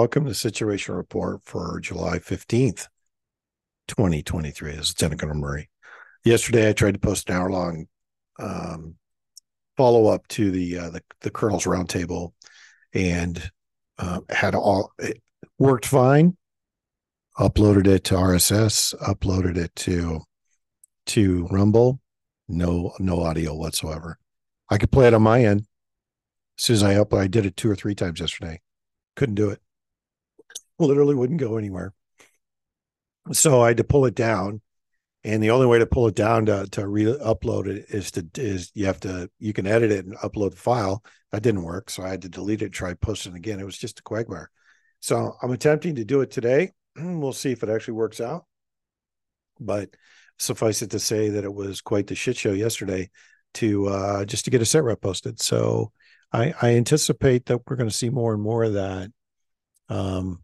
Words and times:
welcome 0.00 0.24
to 0.24 0.32
Situation 0.32 0.94
Report 0.94 1.42
for 1.44 1.78
July 1.78 2.18
15th, 2.20 2.86
2023. 3.86 4.70
This 4.70 4.88
is 4.88 4.94
Lieutenant 4.94 5.20
Colonel 5.20 5.36
Murray. 5.36 5.68
Yesterday, 6.24 6.70
I 6.70 6.72
tried 6.72 6.94
to 6.94 6.98
post 6.98 7.28
an 7.28 7.36
hour 7.36 7.50
long 7.50 7.86
um, 8.38 8.94
follow 9.76 10.06
up 10.06 10.26
to 10.28 10.50
the, 10.50 10.78
uh, 10.78 10.88
the, 10.88 11.02
the 11.20 11.30
Colonel's 11.30 11.66
Roundtable 11.66 12.32
and 12.94 13.50
uh, 13.98 14.20
had 14.30 14.54
all 14.54 14.90
it 14.98 15.22
worked 15.58 15.84
fine. 15.84 16.34
Uploaded 17.38 17.86
it 17.86 18.04
to 18.04 18.14
RSS, 18.14 18.94
uploaded 19.02 19.58
it 19.58 19.76
to 19.76 20.22
to 21.08 21.46
Rumble. 21.48 22.00
No, 22.48 22.94
no 22.98 23.20
audio 23.20 23.54
whatsoever. 23.54 24.18
I 24.70 24.78
could 24.78 24.90
play 24.90 25.08
it 25.08 25.14
on 25.14 25.20
my 25.20 25.44
end. 25.44 25.66
As 26.58 26.64
soon 26.64 26.76
as 26.76 26.82
I 26.82 26.94
up, 26.94 27.12
I 27.12 27.26
did 27.26 27.44
it 27.44 27.54
two 27.58 27.70
or 27.70 27.76
three 27.76 27.94
times 27.94 28.20
yesterday 28.20 28.62
couldn't 29.20 29.34
do 29.34 29.50
it. 29.50 29.60
Literally 30.80 31.14
wouldn't 31.14 31.40
go 31.40 31.56
anywhere. 31.56 31.92
So 33.32 33.60
I 33.60 33.68
had 33.68 33.76
to 33.76 33.84
pull 33.84 34.06
it 34.06 34.14
down. 34.14 34.60
And 35.22 35.42
the 35.42 35.50
only 35.50 35.66
way 35.66 35.78
to 35.78 35.86
pull 35.86 36.08
it 36.08 36.14
down 36.14 36.46
to, 36.46 36.66
to 36.70 36.88
re-upload 36.88 37.66
it 37.66 37.86
is 37.90 38.10
to 38.12 38.26
is 38.36 38.70
you 38.72 38.86
have 38.86 39.00
to 39.00 39.30
you 39.38 39.52
can 39.52 39.66
edit 39.66 39.92
it 39.92 40.06
and 40.06 40.16
upload 40.16 40.52
the 40.52 40.56
file. 40.56 41.04
That 41.30 41.42
didn't 41.42 41.62
work. 41.62 41.90
So 41.90 42.02
I 42.02 42.08
had 42.08 42.22
to 42.22 42.30
delete 42.30 42.62
it, 42.62 42.70
try 42.70 42.94
posting 42.94 43.36
again. 43.36 43.60
It 43.60 43.66
was 43.66 43.76
just 43.76 43.98
a 43.98 44.02
quagmire. 44.02 44.50
So 45.00 45.36
I'm 45.42 45.52
attempting 45.52 45.96
to 45.96 46.04
do 46.06 46.22
it 46.22 46.30
today. 46.30 46.72
We'll 46.96 47.34
see 47.34 47.52
if 47.52 47.62
it 47.62 47.68
actually 47.68 47.94
works 47.94 48.20
out. 48.20 48.46
But 49.60 49.90
suffice 50.38 50.80
it 50.80 50.90
to 50.92 50.98
say 50.98 51.28
that 51.28 51.44
it 51.44 51.52
was 51.52 51.82
quite 51.82 52.06
the 52.06 52.14
shit 52.14 52.38
show 52.38 52.52
yesterday 52.52 53.10
to 53.52 53.88
uh 53.88 54.24
just 54.24 54.46
to 54.46 54.50
get 54.50 54.62
a 54.62 54.64
sitrep 54.64 55.02
posted. 55.02 55.38
So 55.38 55.92
I, 56.32 56.54
I 56.62 56.76
anticipate 56.76 57.46
that 57.46 57.60
we're 57.66 57.76
going 57.76 57.88
to 57.88 57.94
see 57.94 58.08
more 58.08 58.32
and 58.32 58.42
more 58.42 58.64
of 58.64 58.74
that 58.74 59.10
um, 59.88 60.42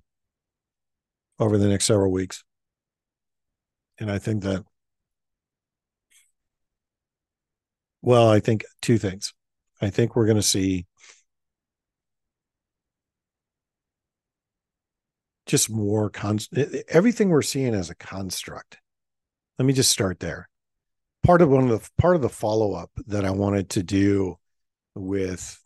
over 1.39 1.59
the 1.59 1.69
next 1.69 1.87
several 1.87 2.11
weeks. 2.11 2.45
And 3.99 4.11
I 4.11 4.19
think 4.19 4.43
that, 4.43 4.65
well, 8.03 8.29
I 8.29 8.41
think 8.41 8.65
two 8.83 8.99
things. 8.99 9.33
I 9.81 9.91
think 9.91 10.17
we're 10.17 10.27
going 10.27 10.37
to 10.37 10.43
see 10.43 10.87
just 15.47 15.71
more 15.71 16.11
con 16.11 16.39
everything 16.89 17.29
we're 17.29 17.43
seeing 17.43 17.75
as 17.75 17.89
a 17.89 17.95
construct. 17.95 18.79
Let 19.59 19.65
me 19.65 19.73
just 19.73 19.91
start 19.91 20.21
there. 20.21 20.49
Part 21.23 21.41
of 21.41 21.49
one 21.49 21.65
of 21.65 21.71
the 21.71 21.91
part 21.99 22.17
of 22.17 22.23
the 22.23 22.29
follow 22.29 22.75
up 22.75 22.91
that 23.07 23.25
I 23.25 23.31
wanted 23.31 23.71
to 23.71 23.83
do 23.83 24.39
with 24.95 25.59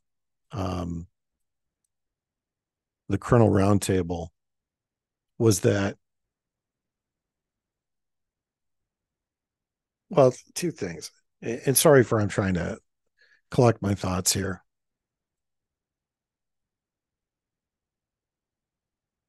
um, 0.53 1.06
the 3.09 3.19
Colonel 3.19 3.50
Roundtable 3.50 4.28
was 5.41 5.61
that 5.61 5.97
well 10.11 10.33
two 10.55 10.71
things 10.71 11.11
and 11.43 11.77
sorry 11.77 12.05
for 12.05 12.21
i'm 12.21 12.28
trying 12.28 12.55
to 12.55 12.78
collect 13.51 13.83
my 13.83 13.95
thoughts 13.95 14.33
here. 14.33 14.62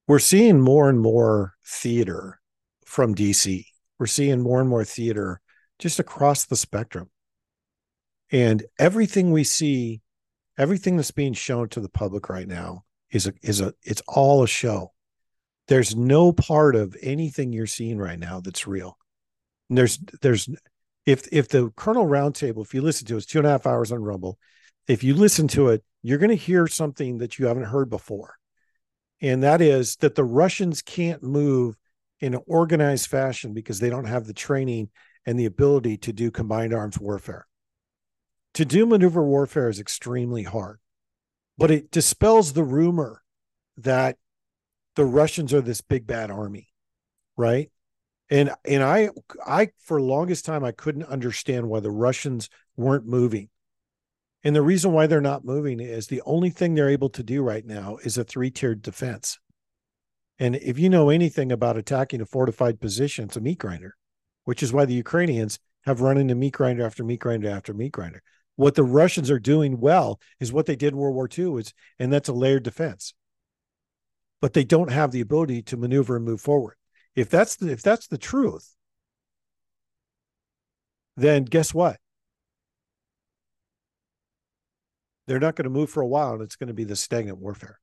We're 0.07 0.19
seeing 0.19 0.61
more 0.61 0.89
and 0.89 0.99
more 0.99 1.53
theater 1.65 2.39
from 2.85 3.15
dc 3.15 3.65
we're 4.01 4.07
seeing 4.07 4.41
more 4.41 4.59
and 4.59 4.67
more 4.67 4.83
theater 4.83 5.41
just 5.77 5.99
across 5.99 6.45
the 6.45 6.55
spectrum. 6.55 7.11
And 8.31 8.65
everything 8.79 9.31
we 9.31 9.43
see 9.43 10.01
everything 10.57 10.97
that's 10.97 11.11
being 11.11 11.33
shown 11.33 11.69
to 11.69 11.79
the 11.79 11.87
public 11.87 12.27
right 12.27 12.47
now 12.47 12.83
is 13.11 13.27
a 13.27 13.33
is 13.43 13.61
a 13.61 13.75
it's 13.83 14.01
all 14.07 14.41
a 14.41 14.47
show. 14.47 14.91
There's 15.71 15.95
no 15.95 16.33
part 16.33 16.75
of 16.75 16.97
anything 17.01 17.53
you're 17.53 17.65
seeing 17.65 17.97
right 17.97 18.19
now 18.19 18.41
that's 18.41 18.67
real. 18.67 18.97
And 19.69 19.77
there's 19.77 19.97
there's 20.21 20.49
if 21.05 21.29
if 21.31 21.47
the 21.47 21.71
Colonel 21.77 22.05
Roundtable, 22.05 22.61
if 22.61 22.73
you 22.73 22.81
listen 22.81 23.07
to 23.07 23.13
it, 23.13 23.19
it's 23.19 23.25
two 23.25 23.37
and 23.37 23.47
a 23.47 23.51
half 23.51 23.65
hours 23.65 23.93
on 23.93 24.03
Rumble. 24.03 24.37
If 24.89 25.01
you 25.01 25.13
listen 25.13 25.47
to 25.49 25.69
it, 25.69 25.81
you're 26.03 26.17
going 26.17 26.29
to 26.29 26.35
hear 26.35 26.67
something 26.67 27.19
that 27.19 27.39
you 27.39 27.45
haven't 27.45 27.63
heard 27.63 27.89
before, 27.89 28.35
and 29.21 29.43
that 29.43 29.61
is 29.61 29.95
that 30.01 30.15
the 30.15 30.25
Russians 30.25 30.81
can't 30.81 31.23
move 31.23 31.77
in 32.19 32.33
an 32.33 32.41
organized 32.47 33.07
fashion 33.07 33.53
because 33.53 33.79
they 33.79 33.89
don't 33.89 34.03
have 34.03 34.25
the 34.25 34.33
training 34.33 34.89
and 35.25 35.39
the 35.39 35.45
ability 35.45 35.95
to 35.99 36.11
do 36.11 36.31
combined 36.31 36.73
arms 36.73 36.99
warfare 36.99 37.47
to 38.55 38.65
do 38.65 38.85
maneuver 38.85 39.23
warfare 39.23 39.69
is 39.69 39.79
extremely 39.79 40.43
hard, 40.43 40.79
but 41.57 41.71
it 41.71 41.91
dispels 41.91 42.51
the 42.51 42.63
rumor 42.63 43.23
that 43.77 44.17
the 44.95 45.05
Russians 45.05 45.53
are 45.53 45.61
this 45.61 45.81
big 45.81 46.05
bad 46.05 46.31
army, 46.31 46.67
right? 47.37 47.71
And 48.29 48.51
and 48.65 48.83
I 48.83 49.09
I 49.45 49.69
for 49.83 50.01
longest 50.01 50.45
time 50.45 50.63
I 50.63 50.71
couldn't 50.71 51.03
understand 51.03 51.67
why 51.67 51.79
the 51.79 51.91
Russians 51.91 52.49
weren't 52.75 53.05
moving. 53.05 53.49
And 54.43 54.55
the 54.55 54.61
reason 54.61 54.91
why 54.91 55.05
they're 55.07 55.21
not 55.21 55.45
moving 55.45 55.79
is 55.79 56.07
the 56.07 56.23
only 56.25 56.49
thing 56.49 56.73
they're 56.73 56.89
able 56.89 57.09
to 57.09 57.23
do 57.23 57.43
right 57.43 57.65
now 57.65 57.97
is 58.03 58.17
a 58.17 58.23
three-tiered 58.23 58.81
defense. 58.81 59.37
And 60.39 60.55
if 60.55 60.79
you 60.79 60.89
know 60.89 61.09
anything 61.09 61.51
about 61.51 61.77
attacking 61.77 62.21
a 62.21 62.25
fortified 62.25 62.79
position, 62.81 63.25
it's 63.25 63.37
a 63.37 63.41
meat 63.41 63.59
grinder, 63.59 63.95
which 64.45 64.63
is 64.63 64.73
why 64.73 64.85
the 64.85 64.95
Ukrainians 64.95 65.59
have 65.83 66.01
run 66.01 66.17
into 66.17 66.33
meat 66.33 66.53
grinder 66.53 66.83
after 66.83 67.03
meat 67.03 67.19
grinder 67.19 67.49
after 67.49 67.73
meat 67.75 67.91
grinder. 67.91 68.23
What 68.55 68.73
the 68.73 68.83
Russians 68.83 69.29
are 69.29 69.39
doing 69.39 69.79
well 69.79 70.19
is 70.39 70.51
what 70.51 70.65
they 70.65 70.75
did 70.75 70.93
in 70.93 70.99
World 70.99 71.15
War 71.15 71.29
II, 71.37 71.59
is, 71.59 71.73
and 71.99 72.11
that's 72.11 72.29
a 72.29 72.33
layered 72.33 72.63
defense. 72.63 73.13
But 74.41 74.53
they 74.53 74.63
don't 74.63 74.91
have 74.91 75.11
the 75.11 75.21
ability 75.21 75.61
to 75.63 75.77
maneuver 75.77 76.15
and 76.15 76.25
move 76.25 76.41
forward. 76.41 76.75
If 77.15 77.29
that's 77.29 77.55
the, 77.57 77.71
if 77.71 77.81
that's 77.81 78.07
the 78.07 78.17
truth, 78.17 78.75
then 81.15 81.45
guess 81.45 81.73
what? 81.73 81.97
They're 85.27 85.39
not 85.39 85.55
going 85.55 85.65
to 85.65 85.69
move 85.69 85.89
for 85.89 86.01
a 86.01 86.07
while, 86.07 86.33
and 86.33 86.41
it's 86.41 86.55
going 86.55 86.69
to 86.69 86.73
be 86.73 86.83
the 86.83 86.95
stagnant 86.95 87.37
warfare. 87.37 87.79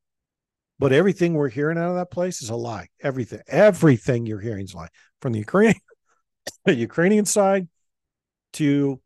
But 0.78 0.92
everything 0.92 1.34
we're 1.34 1.48
hearing 1.48 1.78
out 1.78 1.90
of 1.90 1.96
that 1.96 2.10
place 2.10 2.42
is 2.42 2.50
a 2.50 2.56
lie. 2.56 2.88
Everything, 3.00 3.40
everything 3.48 4.26
you're 4.26 4.40
hearing 4.40 4.64
is 4.64 4.74
a 4.74 4.78
lie. 4.78 4.88
From 5.20 5.32
the 5.32 5.40
Ukrainian, 5.40 5.80
the 6.64 6.74
Ukrainian 6.74 7.24
side 7.24 7.68
to 8.54 9.00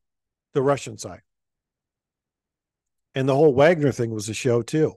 the 0.54 0.62
Russian 0.62 0.98
side. 0.98 1.20
And 3.14 3.28
the 3.28 3.34
whole 3.34 3.54
Wagner 3.54 3.92
thing 3.92 4.10
was 4.10 4.28
a 4.28 4.34
show 4.34 4.62
too. 4.62 4.94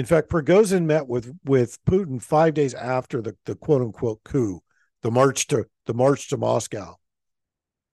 In 0.00 0.06
fact, 0.06 0.30
Prigozhin 0.30 0.86
met 0.86 1.08
with 1.08 1.30
with 1.44 1.76
Putin 1.84 2.22
five 2.22 2.54
days 2.54 2.72
after 2.72 3.20
the, 3.20 3.36
the 3.44 3.54
quote 3.54 3.82
unquote 3.82 4.24
coup, 4.24 4.62
the 5.02 5.10
march 5.10 5.46
to 5.48 5.66
the 5.84 5.92
march 5.92 6.28
to 6.28 6.38
Moscow. 6.38 6.94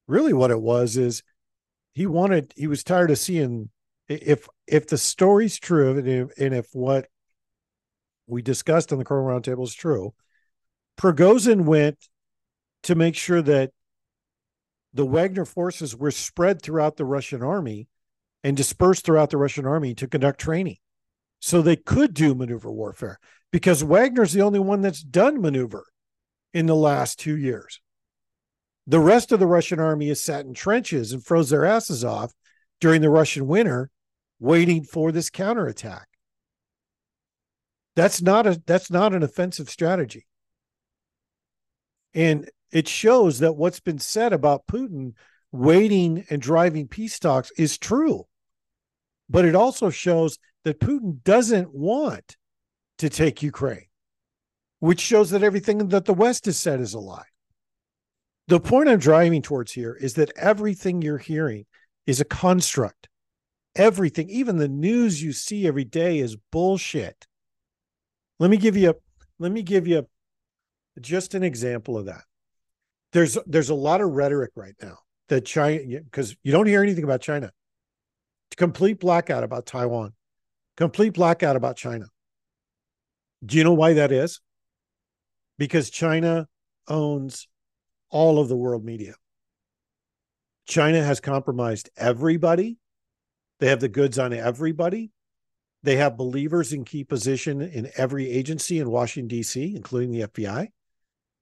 Really, 0.08 0.32
what 0.32 0.50
it 0.50 0.62
was 0.62 0.96
is 0.96 1.22
he 1.94 2.06
wanted 2.06 2.54
he 2.56 2.66
was 2.66 2.82
tired 2.82 3.12
of 3.12 3.18
seeing 3.18 3.72
if 4.08 4.48
if 4.68 4.88
the 4.88 4.98
story's 4.98 5.60
true 5.60 5.98
and 5.98 6.08
if, 6.08 6.30
and 6.40 6.56
if 6.56 6.68
what 6.72 7.08
we 8.26 8.42
discussed 8.42 8.94
on 8.94 9.00
the 9.00 9.04
Colonel 9.04 9.26
Roundtable 9.26 9.66
is 9.66 9.74
true, 9.74 10.14
Prigozhin 10.98 11.66
went 11.66 12.08
to 12.84 12.96
make 12.96 13.18
sure 13.18 13.42
that 13.42 13.72
the 14.94 15.06
Wagner 15.06 15.44
forces 15.44 15.94
were 15.94 16.12
spread 16.12 16.62
throughout 16.62 16.96
the 16.96 17.04
Russian 17.04 17.44
army 17.44 17.90
and 18.46 18.56
dispersed 18.56 19.04
throughout 19.04 19.30
the 19.30 19.38
Russian 19.38 19.66
army 19.66 19.94
to 19.96 20.08
conduct 20.08 20.40
training. 20.40 20.78
So 21.40 21.62
they 21.62 21.76
could 21.76 22.14
do 22.14 22.34
maneuver 22.34 22.72
warfare 22.72 23.20
because 23.52 23.84
Wagner's 23.84 24.34
the 24.34 24.42
only 24.42 24.60
one 24.60 24.82
that's 24.82 25.02
done 25.02 25.42
maneuver 25.42 25.86
in 26.54 26.66
the 26.66 26.76
last 26.76 27.20
two 27.20 27.38
years. 27.38 27.80
The 28.88 29.00
rest 29.00 29.32
of 29.32 29.40
the 29.40 29.48
Russian 29.48 29.80
army 29.80 30.08
has 30.08 30.24
sat 30.24 30.46
in 30.46 30.54
trenches 30.54 31.12
and 31.12 31.24
froze 31.24 31.50
their 31.50 31.66
asses 31.66 32.04
off 32.04 32.34
during 32.80 33.02
the 33.02 33.10
Russian 33.10 33.48
winter, 33.48 33.90
waiting 34.40 34.84
for 34.84 35.12
this 35.12 35.30
counterattack. 35.30 36.08
That's 37.96 38.22
not 38.22 38.48
a 38.48 38.62
that's 38.66 38.92
not 38.92 39.14
an 39.14 39.24
offensive 39.24 39.70
strategy. 39.70 40.28
And 42.14 42.50
it 42.72 42.88
shows 42.88 43.40
that 43.40 43.56
what's 43.56 43.80
been 43.80 44.00
said 44.00 44.34
about 44.34 44.68
Putin 44.68 45.14
waiting 45.52 46.26
and 46.30 46.42
driving 46.42 46.88
peace 46.88 47.20
talks 47.20 47.52
is 47.58 47.78
true. 47.78 48.28
But 49.30 49.46
it 49.46 49.56
also 49.56 49.90
shows 49.90 50.38
that 50.68 50.82
Putin 50.82 51.24
doesn't 51.24 51.74
want 51.74 52.36
to 52.98 53.10
take 53.10 53.42
Ukraine, 53.42 53.86
which 54.80 55.00
shows 55.00 55.30
that 55.30 55.42
everything 55.42 55.88
that 55.88 56.04
the 56.04 56.14
West 56.14 56.44
has 56.46 56.58
said 56.58 56.82
is 56.82 56.94
a 56.94 57.00
lie. 57.00 57.24
The 58.50 58.60
point 58.60 58.90
I'm 58.90 59.00
driving 59.00 59.42
towards 59.42 59.72
here 59.72 59.94
is 59.94 60.16
that 60.16 60.34
everything 60.36 61.02
you're 61.02 61.18
hearing 61.18 61.66
is 62.06 62.20
a 62.20 62.26
construct. 62.26 63.08
Everything, 63.78 64.30
even 64.30 64.58
the 64.58 64.68
news 64.68 65.24
you 65.24 65.32
see 65.32 65.68
every 65.68 65.86
day 65.86 66.20
is 66.20 66.36
bullshit. 66.52 67.28
Let 68.38 68.50
me 68.50 68.58
give 68.58 68.76
you 68.76 68.90
a 68.90 68.96
let 69.40 69.54
me 69.54 69.64
give 69.64 69.88
you 69.88 70.00
a, 70.00 71.00
just 71.00 71.34
an 71.34 71.44
example 71.44 71.98
of 71.98 72.08
that. 72.08 72.24
There's 73.14 73.38
there's 73.46 73.70
a 73.70 73.76
lot 73.76 74.02
of 74.02 74.10
rhetoric 74.10 74.52
right 74.56 74.76
now 74.82 74.98
that 75.30 75.46
China 75.46 75.80
because 75.86 76.36
you 76.44 76.52
don't 76.52 76.68
hear 76.68 76.84
anything 76.84 77.06
about 77.06 77.22
China 77.22 77.54
complete 78.58 79.00
blackout 79.00 79.44
about 79.44 79.66
Taiwan, 79.66 80.14
complete 80.78 81.14
blackout 81.14 81.56
about 81.56 81.76
China. 81.76 82.06
Do 83.46 83.58
you 83.58 83.64
know 83.64 83.74
why 83.74 83.94
that 83.94 84.12
is? 84.12 84.40
Because 85.58 85.90
China 85.90 86.48
owns 86.88 87.48
all 88.10 88.40
of 88.40 88.48
the 88.48 88.56
world 88.56 88.86
media. 88.86 89.16
China 90.68 91.04
has 91.04 91.20
compromised 91.20 91.90
everybody. 91.98 92.78
They 93.60 93.68
have 93.68 93.80
the 93.80 93.90
goods 93.90 94.20
on 94.20 94.34
everybody. 94.34 95.12
They 95.84 95.98
have 95.98 96.18
believers 96.18 96.74
in 96.74 96.84
key 96.84 97.04
position 97.04 97.62
in 97.62 97.90
every 97.96 98.30
agency 98.30 98.80
in 98.80 98.90
Washington, 98.90 99.28
D.C., 99.30 99.76
including 99.76 100.12
the 100.12 100.28
FBI. 100.28 100.68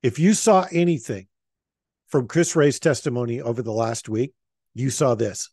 If 0.03 0.19
you 0.19 0.33
saw 0.33 0.67
anything 0.71 1.27
from 2.07 2.27
Chris 2.27 2.55
Wray's 2.55 2.79
testimony 2.79 3.41
over 3.41 3.61
the 3.61 3.71
last 3.71 4.07
week, 4.07 4.33
you 4.73 4.89
saw 4.89 5.15
this. 5.15 5.49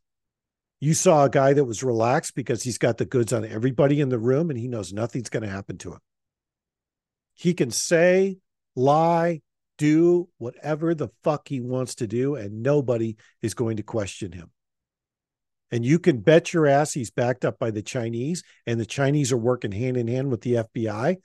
You 0.82 0.94
saw 0.94 1.24
a 1.24 1.30
guy 1.30 1.52
that 1.52 1.64
was 1.64 1.84
relaxed 1.84 2.34
because 2.34 2.64
he's 2.64 2.76
got 2.76 2.98
the 2.98 3.04
goods 3.04 3.32
on 3.32 3.44
everybody 3.44 4.00
in 4.00 4.08
the 4.08 4.18
room 4.18 4.50
and 4.50 4.58
he 4.58 4.66
knows 4.66 4.92
nothing's 4.92 5.28
going 5.28 5.44
to 5.44 5.48
happen 5.48 5.78
to 5.78 5.92
him. 5.92 6.00
He 7.34 7.54
can 7.54 7.70
say, 7.70 8.38
lie, 8.74 9.42
do 9.78 10.28
whatever 10.38 10.92
the 10.92 11.10
fuck 11.22 11.46
he 11.46 11.60
wants 11.60 11.94
to 11.94 12.08
do, 12.08 12.34
and 12.34 12.64
nobody 12.64 13.14
is 13.42 13.54
going 13.54 13.76
to 13.76 13.84
question 13.84 14.32
him. 14.32 14.50
And 15.70 15.86
you 15.86 16.00
can 16.00 16.18
bet 16.18 16.52
your 16.52 16.66
ass 16.66 16.94
he's 16.94 17.12
backed 17.12 17.44
up 17.44 17.60
by 17.60 17.70
the 17.70 17.82
Chinese, 17.82 18.42
and 18.66 18.80
the 18.80 18.84
Chinese 18.84 19.30
are 19.30 19.36
working 19.36 19.70
hand 19.70 19.96
in 19.96 20.08
hand 20.08 20.32
with 20.32 20.40
the 20.40 20.54
FBI 20.54 21.18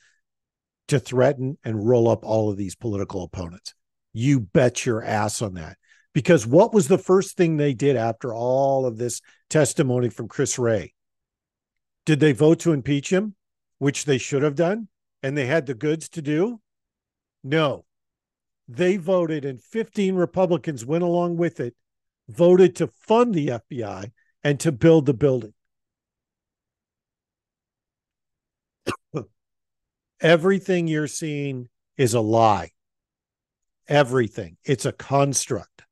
to 0.89 1.00
threaten 1.00 1.57
and 1.63 1.83
roll 1.83 2.07
up 2.07 2.24
all 2.24 2.51
of 2.51 2.57
these 2.57 2.75
political 2.75 3.24
opponents. 3.24 3.74
You 4.13 4.39
bet 4.39 4.86
your 4.86 5.04
ass 5.04 5.42
on 5.42 5.56
that. 5.56 5.77
Because 6.18 6.48
what 6.48 6.74
was 6.74 6.88
the 6.88 6.98
first 6.98 7.38
thing 7.38 7.58
they 7.58 7.75
did 7.75 7.96
after 7.96 8.34
all 8.34 8.88
of 8.88 8.98
this 8.98 9.22
testimony 9.52 10.10
from 10.10 10.28
Chris 10.28 10.58
Wray? 10.58 10.96
Did 12.08 12.19
they 12.19 12.31
vote 12.31 12.60
to 12.62 12.72
impeach 12.72 13.14
him, 13.14 13.36
which 13.78 14.06
they 14.06 14.18
should 14.18 14.42
have 14.42 14.56
done, 14.56 14.88
and 15.22 15.38
they 15.38 15.46
had 15.46 15.68
the 15.68 15.75
goods 15.75 16.10
to 16.10 16.24
do? 16.24 16.60
No. 17.44 17.86
They 18.68 18.98
voted, 18.98 19.46
and 19.46 19.62
15 19.62 20.16
Republicans 20.16 20.84
went 20.84 21.04
along 21.04 21.38
with 21.38 21.60
it, 21.60 21.75
voted 22.28 22.75
to 22.78 22.88
fund 22.88 23.36
the 23.36 23.50
FBI 23.50 24.12
and 24.44 24.60
to 24.60 24.72
build 24.72 25.06
the 25.06 25.14
building. 25.14 25.54
Everything 30.19 30.88
you're 30.88 31.06
seeing 31.06 31.69
is 31.96 32.16
a 32.16 32.22
lie. 32.22 32.72
Everything. 33.88 34.58
It's 34.66 34.88
a 34.88 34.92
construct. 34.92 35.84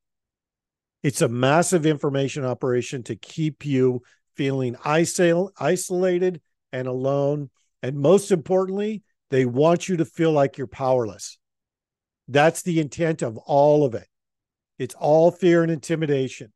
It's 1.05 1.21
a 1.21 1.29
massive 1.29 1.85
information 1.85 2.43
operation 2.43 3.03
to 3.03 3.15
keep 3.15 3.63
you 3.63 4.01
feeling 4.35 4.75
isolated 4.83 6.41
and 6.71 6.87
alone. 6.87 7.51
And 7.83 7.99
most 7.99 8.31
importantly, 8.31 9.03
they 9.29 9.45
want 9.45 9.87
you 9.87 9.97
to 9.97 10.05
feel 10.05 10.31
like 10.31 10.57
you're 10.57 10.65
powerless. 10.65 11.37
That's 12.27 12.63
the 12.63 12.79
intent 12.79 13.21
of 13.21 13.37
all 13.37 13.85
of 13.85 13.93
it. 13.93 14.07
It's 14.79 14.95
all 14.95 15.29
fear 15.29 15.61
and 15.61 15.71
intimidation. 15.71 16.51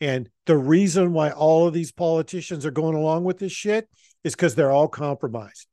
And 0.00 0.30
the 0.46 0.58
reason 0.58 1.12
why 1.12 1.30
all 1.30 1.68
of 1.68 1.74
these 1.74 1.92
politicians 1.92 2.66
are 2.66 2.72
going 2.72 2.96
along 2.96 3.22
with 3.22 3.38
this 3.38 3.52
shit 3.52 3.88
is 4.24 4.34
because 4.34 4.56
they're 4.56 4.72
all 4.72 4.88
compromised. 4.88 5.68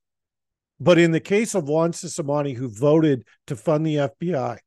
But 0.80 1.00
in 1.00 1.14
the 1.14 1.20
case 1.20 1.56
of 1.56 1.68
Juan 1.68 1.94
Ciscomani, 1.94 2.56
who 2.56 2.70
voted 2.70 3.26
to 3.48 3.56
fund 3.56 3.88
the 3.88 3.96
FBI, 3.96 4.60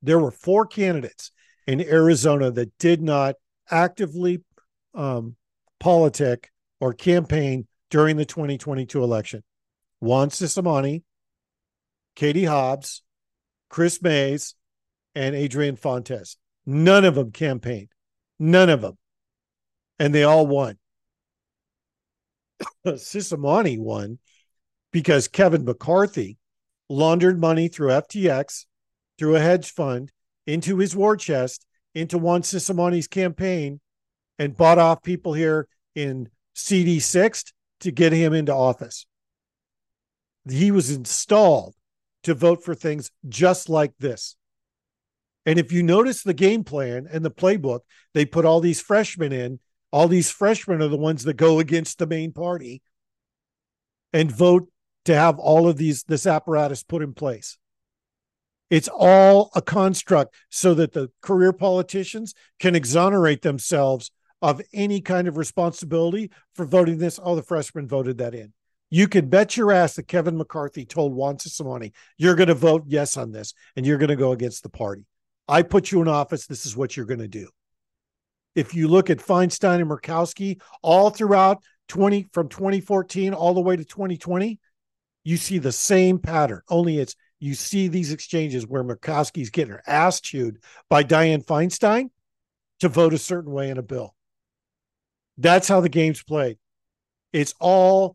there 0.00 0.18
were 0.18 0.30
four 0.30 0.64
candidates 0.64 1.30
in 1.70 1.80
Arizona 1.80 2.50
that 2.50 2.76
did 2.78 3.00
not 3.00 3.36
actively 3.70 4.42
um, 4.92 5.36
politic 5.78 6.50
or 6.80 6.92
campaign 6.92 7.64
during 7.90 8.16
the 8.16 8.24
2022 8.24 9.00
election. 9.04 9.44
Juan 10.00 10.30
Ciscomani, 10.30 11.04
Katie 12.16 12.44
Hobbs, 12.44 13.02
Chris 13.68 14.02
Mayes, 14.02 14.56
and 15.14 15.36
Adrian 15.36 15.76
Fontes. 15.76 16.36
None 16.66 17.04
of 17.04 17.14
them 17.14 17.30
campaigned. 17.30 17.90
None 18.40 18.68
of 18.68 18.80
them. 18.80 18.98
And 20.00 20.12
they 20.12 20.24
all 20.24 20.48
won. 20.48 20.76
Ciscomani 22.84 23.78
won 23.78 24.18
because 24.90 25.28
Kevin 25.28 25.64
McCarthy 25.64 26.36
laundered 26.88 27.38
money 27.38 27.68
through 27.68 27.90
FTX, 27.90 28.64
through 29.18 29.36
a 29.36 29.40
hedge 29.40 29.70
fund, 29.70 30.10
into 30.52 30.78
his 30.78 30.96
war 30.96 31.16
chest, 31.16 31.64
into 31.94 32.18
Juan 32.18 32.42
Ciscomani's 32.42 33.08
campaign, 33.08 33.80
and 34.38 34.56
bought 34.56 34.78
off 34.78 35.02
people 35.02 35.32
here 35.32 35.68
in 35.94 36.28
CD6 36.54 37.52
to 37.80 37.90
get 37.90 38.12
him 38.12 38.32
into 38.32 38.54
office. 38.54 39.06
He 40.48 40.70
was 40.70 40.90
installed 40.90 41.74
to 42.22 42.34
vote 42.34 42.64
for 42.64 42.74
things 42.74 43.10
just 43.28 43.68
like 43.68 43.92
this. 43.98 44.36
And 45.46 45.58
if 45.58 45.72
you 45.72 45.82
notice 45.82 46.22
the 46.22 46.34
game 46.34 46.64
plan 46.64 47.08
and 47.10 47.24
the 47.24 47.30
playbook, 47.30 47.80
they 48.14 48.24
put 48.24 48.44
all 48.44 48.60
these 48.60 48.80
freshmen 48.80 49.32
in. 49.32 49.58
All 49.92 50.06
these 50.06 50.30
freshmen 50.30 50.82
are 50.82 50.88
the 50.88 50.96
ones 50.96 51.24
that 51.24 51.34
go 51.34 51.58
against 51.58 51.98
the 51.98 52.06
main 52.06 52.32
party 52.32 52.82
and 54.12 54.30
vote 54.30 54.70
to 55.06 55.14
have 55.14 55.38
all 55.38 55.68
of 55.68 55.76
these 55.76 56.04
this 56.04 56.26
apparatus 56.26 56.82
put 56.82 57.02
in 57.02 57.14
place. 57.14 57.58
It's 58.70 58.88
all 58.92 59.50
a 59.54 59.60
construct 59.60 60.34
so 60.48 60.74
that 60.74 60.92
the 60.92 61.10
career 61.20 61.52
politicians 61.52 62.34
can 62.58 62.74
exonerate 62.74 63.42
themselves 63.42 64.10
of 64.40 64.62
any 64.72 65.00
kind 65.00 65.28
of 65.28 65.36
responsibility 65.36 66.30
for 66.54 66.64
voting 66.64 66.98
this. 66.98 67.20
Oh, 67.22 67.34
the 67.34 67.42
freshmen 67.42 67.88
voted 67.88 68.18
that 68.18 68.34
in. 68.34 68.52
You 68.88 69.06
can 69.06 69.28
bet 69.28 69.56
your 69.56 69.70
ass 69.70 69.94
that 69.94 70.08
Kevin 70.08 70.36
McCarthy 70.36 70.84
told 70.84 71.14
Juan 71.14 71.36
Ciscomani, 71.36 71.92
you're 72.16 72.34
going 72.34 72.48
to 72.48 72.54
vote 72.54 72.84
yes 72.86 73.16
on 73.16 73.30
this 73.30 73.54
and 73.76 73.84
you're 73.84 73.98
going 73.98 74.08
to 74.08 74.16
go 74.16 74.32
against 74.32 74.62
the 74.62 74.68
party. 74.68 75.04
I 75.46 75.62
put 75.62 75.92
you 75.92 76.00
in 76.00 76.08
office. 76.08 76.46
This 76.46 76.66
is 76.66 76.76
what 76.76 76.96
you're 76.96 77.06
going 77.06 77.20
to 77.20 77.28
do. 77.28 77.48
If 78.54 78.74
you 78.74 78.88
look 78.88 79.10
at 79.10 79.18
Feinstein 79.18 79.80
and 79.80 79.90
Murkowski 79.90 80.60
all 80.82 81.10
throughout 81.10 81.62
20 81.88 82.28
from 82.32 82.48
2014 82.48 83.32
all 83.32 83.54
the 83.54 83.60
way 83.60 83.76
to 83.76 83.84
2020, 83.84 84.58
you 85.22 85.36
see 85.36 85.58
the 85.58 85.72
same 85.72 86.18
pattern. 86.18 86.62
Only 86.68 86.98
it's 86.98 87.14
you 87.40 87.54
see 87.54 87.88
these 87.88 88.12
exchanges 88.12 88.66
where 88.66 88.84
Murkowski's 88.84 89.50
getting 89.50 89.72
her 89.72 89.82
ass 89.86 90.20
chewed 90.20 90.62
by 90.88 91.02
Dianne 91.02 91.44
Feinstein 91.44 92.10
to 92.80 92.88
vote 92.88 93.14
a 93.14 93.18
certain 93.18 93.50
way 93.50 93.70
in 93.70 93.78
a 93.78 93.82
bill. 93.82 94.14
That's 95.38 95.66
how 95.66 95.80
the 95.80 95.88
game's 95.88 96.22
played. 96.22 96.58
It's 97.32 97.54
all 97.58 98.14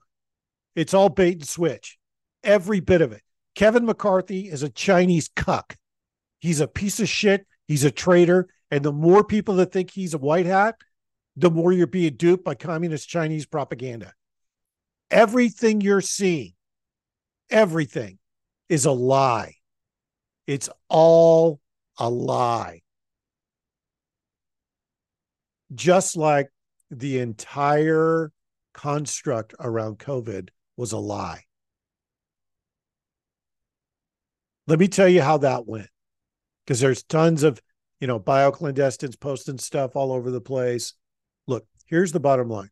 it's 0.76 0.94
all 0.94 1.10
bait 1.10 1.38
and 1.38 1.48
switch. 1.48 1.98
Every 2.44 2.80
bit 2.80 3.02
of 3.02 3.12
it. 3.12 3.22
Kevin 3.56 3.86
McCarthy 3.86 4.50
is 4.50 4.62
a 4.62 4.70
Chinese 4.70 5.30
cuck. 5.36 5.76
He's 6.40 6.60
a 6.60 6.68
piece 6.68 7.00
of 7.00 7.10
shit. 7.10 7.48
He's 7.68 7.86
a 7.86 7.92
traitor. 7.92 8.48
And 8.70 8.84
the 8.84 8.92
more 8.92 9.24
people 9.24 9.56
that 9.56 9.72
think 9.72 9.90
he's 9.90 10.14
a 10.14 10.20
white 10.20 10.46
hat, 10.46 10.76
the 11.38 11.50
more 11.50 11.72
you're 11.72 11.88
being 11.88 12.16
duped 12.16 12.44
by 12.44 12.56
communist 12.56 13.08
Chinese 13.08 13.46
propaganda. 13.46 14.14
Everything 15.10 15.82
you're 15.82 16.02
seeing, 16.02 16.54
everything 17.50 18.20
is 18.70 18.86
a 18.86 18.92
lie. 18.92 19.56
It's 20.48 20.70
all 20.90 21.60
a 21.98 22.10
lie. 22.10 22.82
Just 25.74 26.16
like 26.16 26.50
the 26.92 27.20
entire 27.20 28.32
construct 28.74 29.56
around 29.60 30.00
COVID 30.00 30.50
was 30.78 30.92
a 30.92 30.98
lie. 30.98 31.44
Let 34.68 34.80
me 34.80 34.88
tell 34.88 35.08
you 35.08 35.22
how 35.22 35.38
that 35.40 35.68
went 35.68 35.90
because 36.66 36.80
there's 36.80 37.04
tons 37.04 37.44
of 37.44 37.62
you 38.00 38.08
know 38.08 38.20
bioclandestines 38.20 39.20
posting 39.20 39.58
stuff 39.58 39.96
all 39.96 40.12
over 40.12 40.32
the 40.32 40.42
place 40.42 40.94
look 41.48 41.66
here's 41.88 42.12
the 42.12 42.20
bottom 42.20 42.50
line 42.50 42.70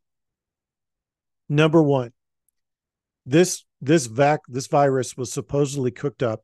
number 1.50 1.82
one 1.82 2.12
this 3.26 3.64
this 3.84 4.06
vac 4.06 4.42
this 4.48 4.68
virus 4.68 5.18
was 5.18 5.32
supposedly 5.32 5.92
cooked 5.92 6.24
up 6.24 6.44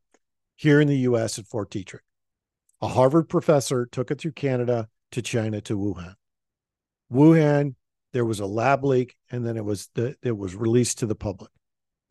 here 0.55 0.81
in 0.81 0.88
the 0.88 0.98
us 0.98 1.39
at 1.39 1.48
fort 1.48 1.72
detrick. 1.72 2.03
A 2.81 2.88
harvard 2.88 3.29
professor 3.29 3.86
took 3.86 4.12
it 4.12 4.19
through 4.19 4.34
canada 4.34 4.88
to 5.12 5.22
china 5.22 5.62
to 5.62 5.77
wuhan. 5.77 6.15
Wuhan 7.12 7.75
there 8.12 8.25
was 8.25 8.39
a 8.39 8.46
lab 8.46 8.84
leak 8.84 9.15
and 9.31 9.46
then 9.46 9.55
it 9.55 9.63
was 9.63 9.89
the, 9.96 10.15
it 10.22 10.36
was 10.38 10.55
released 10.55 11.00
to 11.00 11.05
the 11.05 11.15
public. 11.15 11.51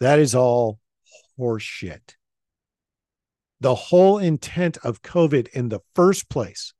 That 0.01 0.19
is 0.19 0.35
all 0.35 0.81
horseshit. 1.39 2.15
The 3.61 3.75
whole 3.75 4.19
intent 4.19 4.79
of 4.85 5.03
COVID 5.03 5.49
in 5.49 5.69
the 5.69 5.81
first 5.95 6.29
place 6.29 6.73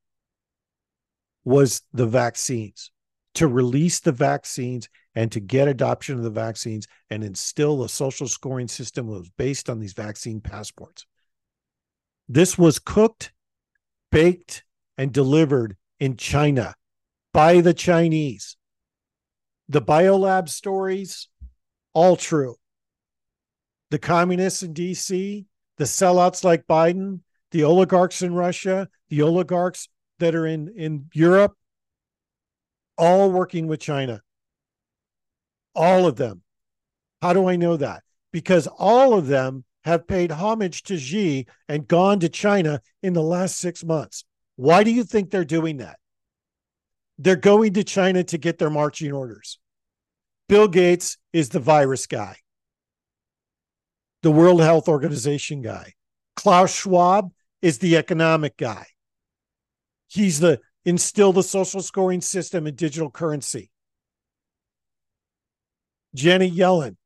was 1.45 1.83
the 1.93 2.07
vaccines 2.07 2.93
to 3.35 3.49
release 3.49 4.01
the 4.01 4.13
vaccines 4.13 4.89
and 5.19 5.33
to 5.33 5.41
get 5.41 5.67
adoption 5.67 6.17
of 6.17 6.23
the 6.23 6.31
vaccines 6.31 6.87
and 7.11 7.25
instill 7.25 7.83
a 7.83 7.89
social 7.89 8.29
scoring 8.29 8.69
system 8.69 9.09
that 9.09 9.19
was 9.19 9.31
based 9.31 9.69
on 9.69 9.81
these 9.81 9.93
vaccine 9.93 10.41
passports. 10.41 11.07
This 12.29 12.57
was 12.57 12.79
cooked, 12.79 13.33
baked, 14.13 14.63
and 14.97 15.13
delivered 15.13 15.77
in 15.99 16.17
China 16.17 16.77
by 17.33 17.61
the 17.61 17.75
Chinese. 17.75 18.57
The 19.69 19.83
biolab 19.83 20.49
stories, 20.49 21.27
all 21.95 22.15
true. 22.15 22.55
the 23.91 23.99
communists 23.99 24.63
in 24.63 24.73
DC, 24.73 25.47
the 25.79 25.85
sellouts 25.85 26.45
like 26.45 26.65
Biden, 26.69 27.23
the 27.51 27.65
oligarchs 27.65 28.23
in 28.23 28.35
Russia, 28.35 28.89
the 29.09 29.23
oligarchs 29.23 29.89
that 30.21 30.37
are 30.37 30.47
in, 30.47 30.69
in 30.77 31.07
Europe, 31.13 31.55
all 32.97 33.33
working 33.33 33.67
with 33.67 33.81
China. 33.81 34.23
All 35.79 36.09
of 36.09 36.17
them. 36.17 36.43
How 37.23 37.33
do 37.33 37.49
I 37.49 37.55
know 37.55 37.77
that? 37.77 38.03
Because 38.33 38.67
all 38.67 39.15
of 39.17 39.29
them 39.29 39.65
have 39.85 40.09
paid 40.09 40.33
homage 40.33 40.83
to 40.83 40.99
Xi 40.99 41.47
and 41.69 41.87
gone 41.87 42.19
to 42.19 42.29
China 42.29 42.81
in 43.01 43.13
the 43.13 43.23
last 43.23 43.59
six 43.59 43.85
months. 43.85 44.25
Why 44.57 44.83
do 44.83 44.91
you 44.91 45.05
think 45.05 45.31
they're 45.31 45.45
doing 45.45 45.77
that? 45.77 46.01
They're 47.17 47.37
going 47.37 47.75
to 47.75 47.85
China 47.85 48.25
to 48.25 48.39
get 48.39 48.59
their 48.59 48.71
marching 48.71 49.13
orders. 49.13 49.61
Bill 50.49 50.67
Gates 50.67 51.17
is 51.33 51.51
the 51.51 51.61
virus 51.61 52.09
guy, 52.09 52.39
the 54.23 54.33
World 54.33 54.61
Health 54.61 54.89
Organization 54.89 55.63
guy. 55.63 55.95
Klaus 56.35 56.75
Schwab 56.75 57.31
is 57.63 57.79
the 57.79 57.97
economic 57.97 58.57
guy. 58.57 58.87
He's 60.09 60.41
the 60.41 60.61
instill 60.85 61.33
the 61.33 61.43
social 61.43 61.83
scoring 61.83 62.21
system 62.21 62.67
and 62.67 62.77
digital 62.77 63.11
currency. 63.11 63.71
Janet 66.19 66.53
Yellen 66.53 66.97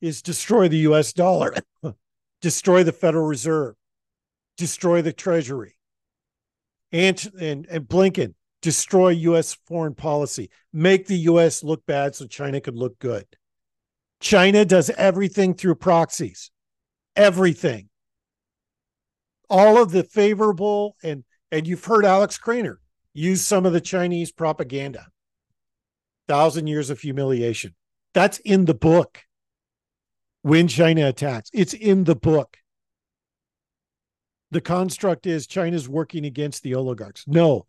is 0.00 0.22
destroy 0.22 0.66
the 0.66 0.78
US 0.78 1.12
dollar, 1.12 1.54
destroy 2.40 2.82
the 2.82 2.92
Federal 2.92 3.26
Reserve, 3.26 3.74
destroy 4.56 5.02
the 5.02 5.12
Treasury. 5.12 5.76
And, 6.90 7.30
and, 7.38 7.66
and 7.70 7.86
Blinken, 7.86 8.34
destroy 8.62 9.10
US 9.10 9.54
foreign 9.66 9.94
policy, 9.94 10.50
make 10.72 11.06
the 11.06 11.18
US 11.18 11.62
look 11.62 11.84
bad 11.84 12.14
so 12.14 12.26
China 12.26 12.62
could 12.62 12.74
look 12.74 12.98
good. 12.98 13.26
China 14.20 14.64
does 14.64 14.88
everything 14.90 15.52
through 15.52 15.74
proxies, 15.74 16.50
everything. 17.14 17.90
All 19.50 19.82
of 19.82 19.90
the 19.92 20.04
favorable 20.04 20.96
and 21.02 21.24
and 21.50 21.66
you've 21.66 21.84
heard 21.84 22.06
Alex 22.06 22.38
Krainer 22.38 22.76
use 23.12 23.42
some 23.42 23.66
of 23.66 23.74
the 23.74 23.82
Chinese 23.82 24.32
propaganda. 24.32 25.08
Thousand 26.26 26.68
years 26.68 26.88
of 26.88 27.00
humiliation. 27.00 27.74
That's 28.14 28.38
in 28.38 28.66
the 28.66 28.74
book. 28.74 29.22
When 30.42 30.68
China 30.68 31.08
attacks, 31.08 31.50
it's 31.52 31.72
in 31.72 32.04
the 32.04 32.16
book. 32.16 32.56
The 34.50 34.60
construct 34.60 35.26
is 35.26 35.46
China's 35.46 35.88
working 35.88 36.26
against 36.26 36.62
the 36.62 36.74
oligarchs. 36.74 37.24
No, 37.26 37.64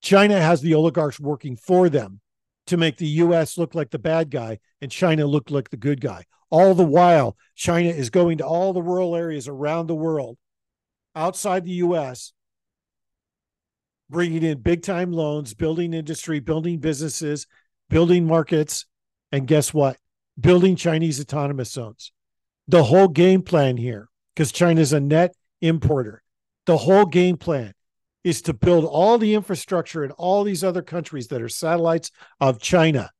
China 0.00 0.40
has 0.40 0.60
the 0.60 0.74
oligarchs 0.74 1.18
working 1.18 1.56
for 1.56 1.88
them 1.88 2.20
to 2.66 2.76
make 2.76 2.98
the 2.98 3.06
US 3.06 3.58
look 3.58 3.74
like 3.74 3.90
the 3.90 3.98
bad 3.98 4.30
guy 4.30 4.58
and 4.80 4.90
China 4.90 5.26
look 5.26 5.50
like 5.50 5.70
the 5.70 5.76
good 5.76 6.00
guy. 6.00 6.24
All 6.50 6.74
the 6.74 6.84
while, 6.84 7.36
China 7.54 7.88
is 7.88 8.10
going 8.10 8.38
to 8.38 8.46
all 8.46 8.72
the 8.72 8.82
rural 8.82 9.16
areas 9.16 9.48
around 9.48 9.86
the 9.86 9.94
world 9.94 10.38
outside 11.14 11.64
the 11.64 11.72
US 11.72 12.32
bringing 14.10 14.42
in 14.42 14.60
big 14.60 14.82
time 14.82 15.12
loans, 15.12 15.54
building 15.54 15.92
industry, 15.92 16.40
building 16.40 16.78
businesses, 16.78 17.46
building 17.90 18.26
markets, 18.26 18.86
and 19.32 19.46
guess 19.46 19.74
what? 19.74 19.96
Building 20.38 20.76
Chinese 20.76 21.20
autonomous 21.20 21.72
zones. 21.72 22.12
The 22.66 22.84
whole 22.84 23.08
game 23.08 23.42
plan 23.42 23.76
here, 23.76 24.08
because 24.34 24.52
China's 24.52 24.92
a 24.92 25.00
net 25.00 25.34
importer, 25.60 26.22
the 26.66 26.76
whole 26.76 27.06
game 27.06 27.36
plan 27.36 27.72
is 28.24 28.42
to 28.42 28.52
build 28.52 28.84
all 28.84 29.16
the 29.18 29.34
infrastructure 29.34 30.04
in 30.04 30.10
all 30.12 30.44
these 30.44 30.62
other 30.62 30.82
countries 30.82 31.28
that 31.28 31.40
are 31.40 31.48
satellites 31.48 32.10
of 32.40 32.60
China. 32.60 33.10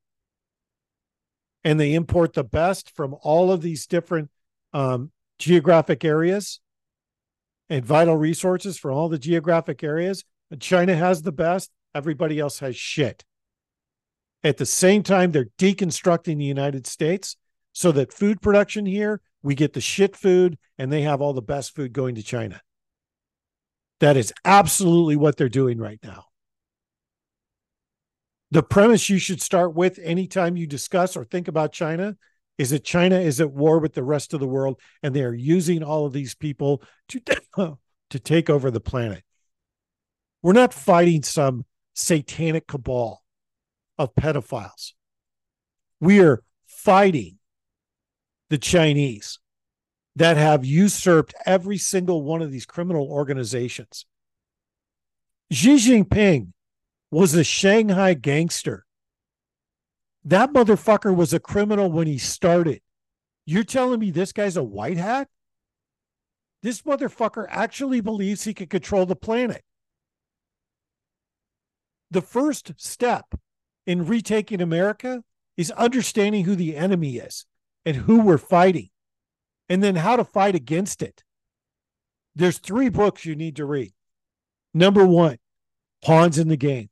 And 1.65 1.81
they 1.81 1.95
import 1.95 2.35
the 2.35 2.45
best 2.45 2.95
from 2.95 3.17
all 3.23 3.51
of 3.51 3.63
these 3.63 3.87
different 3.87 4.31
um, 4.73 5.11
geographic 5.39 6.05
areas 6.05 6.61
and 7.71 7.85
vital 7.85 8.17
resources 8.17 8.79
for 8.79 8.91
all 8.91 9.09
the 9.09 9.19
geographic 9.19 9.83
areas 9.83 10.25
And 10.51 10.61
China 10.61 10.95
has 10.95 11.23
the 11.23 11.33
best, 11.33 11.71
everybody 11.95 12.39
else 12.39 12.59
has 12.61 12.77
shit. 12.77 13.25
At 14.45 14.57
the 14.57 14.67
same 14.67 15.03
time, 15.03 15.33
they're 15.33 15.49
deconstructing 15.59 16.39
the 16.39 16.45
United 16.45 16.87
States 16.87 17.37
so 17.73 17.93
that 17.93 18.13
food 18.13 18.41
production 18.41 18.87
here, 18.87 19.21
we 19.43 19.55
get 19.55 19.73
the 19.73 19.81
shit 19.81 20.17
food 20.17 20.59
and 20.79 20.93
they 20.93 21.03
have 21.03 21.21
all 21.21 21.33
the 21.33 21.43
best 21.43 21.75
food 21.75 21.93
going 21.93 22.15
to 22.15 22.23
China. 22.23 22.61
That 24.01 24.17
is 24.17 24.33
absolutely 24.45 25.17
what 25.17 25.37
they're 25.37 25.49
doing 25.49 25.79
right 25.79 25.99
now. 26.03 26.25
The 28.51 28.63
premise 28.63 29.09
you 29.09 29.19
should 29.19 29.43
start 29.43 29.75
with 29.75 29.99
anytime 30.03 30.57
you 30.57 30.67
discuss 30.67 31.17
or 31.17 31.25
think 31.25 31.49
about 31.49 31.73
China 31.73 32.17
is 32.57 32.71
that 32.71 32.85
China 32.85 33.19
is 33.19 33.41
at 33.41 33.53
war 33.53 33.79
with 33.79 33.95
the 33.95 34.03
rest 34.03 34.35
of 34.35 34.41
the 34.41 34.47
world 34.47 34.81
and 35.03 35.15
they 35.15 35.23
are 35.23 35.35
using 35.35 35.83
all 35.83 36.07
of 36.07 36.13
these 36.13 36.35
people 36.35 36.83
to, 37.09 37.21
to 38.11 38.19
take 38.19 38.49
over 38.49 38.71
the 38.71 38.81
planet. 38.81 39.23
We're 40.43 40.53
not 40.53 40.73
fighting 40.73 41.23
some 41.25 41.65
satanic 41.95 42.67
cabal 42.69 43.23
of 43.99 44.15
pedophiles. 44.15 44.93
We 46.01 46.21
are 46.21 46.43
fighting 46.67 47.39
the 48.51 48.59
Chinese 48.59 49.39
that 50.17 50.37
have 50.37 50.65
usurped 50.65 51.35
every 51.45 51.79
single 51.79 52.23
one 52.23 52.43
of 52.43 52.51
these 52.51 52.67
criminal 52.67 53.09
organizations. 53.11 54.07
Xi 55.51 55.77
Jinping 55.77 56.53
was 57.11 57.35
a 57.35 57.45
Shanghai 57.45 58.15
gangster. 58.15 58.85
That 60.25 60.53
motherfucker 60.53 61.15
was 61.15 61.33
a 61.33 61.41
criminal 61.41 61.91
when 61.91 62.07
he 62.07 62.19
started. 62.19 62.83
You're 63.47 63.65
telling 63.65 64.01
me 64.01 64.11
this 64.11 64.33
guy's 64.33 64.57
a 64.57 64.63
white 64.63 64.99
hat? 64.99 65.29
This 66.63 66.83
motherfucker 66.83 67.47
actually 67.49 68.01
believes 68.01 68.45
he 68.45 68.53
can 68.53 68.67
control 68.67 69.07
the 69.07 69.17
planet 69.17 69.65
the 72.11 72.23
first 72.23 72.73
step 72.77 73.35
in 73.89 74.05
retaking 74.05 74.61
America 74.61 75.25
is 75.57 75.71
understanding 75.71 76.45
who 76.45 76.55
the 76.55 76.77
enemy 76.77 77.17
is 77.17 77.47
and 77.87 77.97
who 77.97 78.21
we're 78.21 78.37
fighting, 78.37 78.91
and 79.71 79.83
then 79.83 79.97
how 79.97 80.15
to 80.15 80.25
fight 80.25 80.55
against 80.55 81.01
it. 81.01 81.25
There's 82.37 82.59
three 82.59 82.91
books 82.91 83.25
you 83.25 83.35
need 83.35 83.57
to 83.57 83.65
read. 83.65 83.95
Number 84.75 85.07
one, 85.07 85.39
Pawns 86.05 86.39
in 86.39 86.49
the 86.49 86.57
Game, 86.59 86.91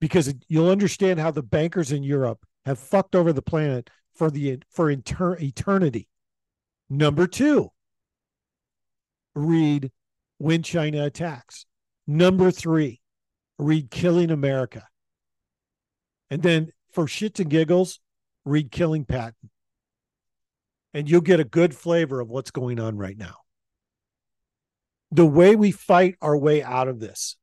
because 0.00 0.34
you'll 0.48 0.68
understand 0.68 1.20
how 1.20 1.30
the 1.30 1.44
bankers 1.44 1.92
in 1.92 2.02
Europe 2.02 2.44
have 2.66 2.80
fucked 2.80 3.14
over 3.14 3.32
the 3.32 3.40
planet 3.40 3.88
for 4.16 4.32
the 4.32 4.58
for 4.68 4.90
inter- 4.90 5.38
eternity. 5.38 6.08
Number 6.90 7.28
two, 7.28 7.70
read 9.36 9.92
When 10.38 10.64
China 10.64 11.04
Attacks. 11.04 11.66
Number 12.04 12.50
three, 12.50 13.00
read 13.58 13.92
Killing 13.92 14.32
America. 14.32 14.88
And 16.30 16.42
then 16.42 16.72
for 16.92 17.06
shits 17.06 17.40
and 17.40 17.50
giggles, 17.50 18.00
read 18.44 18.70
Killing 18.70 19.04
Patton. 19.04 19.50
And 20.94 21.08
you'll 21.08 21.20
get 21.20 21.40
a 21.40 21.44
good 21.44 21.74
flavor 21.74 22.20
of 22.20 22.28
what's 22.28 22.50
going 22.50 22.80
on 22.80 22.96
right 22.96 23.16
now. 23.16 23.36
The 25.10 25.26
way 25.26 25.56
we 25.56 25.70
fight 25.70 26.16
our 26.20 26.36
way 26.36 26.62
out 26.62 26.88
of 26.88 27.00
this 27.00 27.36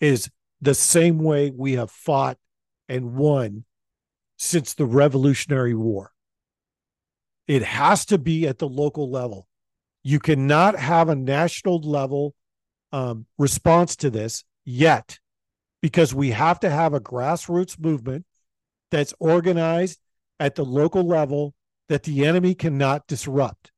is 0.00 0.30
the 0.60 0.74
same 0.74 1.18
way 1.18 1.50
we 1.50 1.74
have 1.74 1.90
fought 1.90 2.36
and 2.88 3.14
won 3.14 3.64
since 4.36 4.74
the 4.74 4.86
Revolutionary 4.86 5.74
War. 5.74 6.12
It 7.46 7.62
has 7.62 8.04
to 8.06 8.18
be 8.18 8.46
at 8.46 8.58
the 8.58 8.68
local 8.68 9.10
level. 9.10 9.48
You 10.02 10.18
cannot 10.18 10.76
have 10.76 11.08
a 11.08 11.14
national 11.14 11.80
level 11.80 12.34
um, 12.92 13.26
response 13.38 13.96
to 13.96 14.10
this 14.10 14.44
yet 14.64 15.18
because 15.82 16.14
we 16.14 16.30
have 16.30 16.60
to 16.60 16.70
have 16.70 16.94
a 16.94 17.00
grassroots 17.00 17.78
movement 17.78 18.24
that's 18.90 19.14
organized 19.18 19.98
at 20.38 20.54
the 20.54 20.64
local 20.64 21.02
level 21.02 21.54
that 21.88 22.02
the 22.02 22.24
enemy 22.26 22.54
cannot 22.54 23.06
disrupt, 23.06 23.72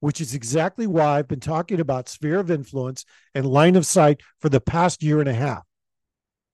which 0.00 0.20
is 0.20 0.34
exactly 0.34 0.86
why 0.86 1.18
I've 1.18 1.28
been 1.28 1.40
talking 1.40 1.80
about 1.80 2.08
sphere 2.08 2.38
of 2.38 2.50
influence 2.50 3.04
and 3.34 3.46
line 3.46 3.76
of 3.76 3.86
sight 3.86 4.20
for 4.38 4.48
the 4.48 4.60
past 4.60 5.02
year 5.02 5.20
and 5.20 5.28
a 5.28 5.34
half. 5.34 5.62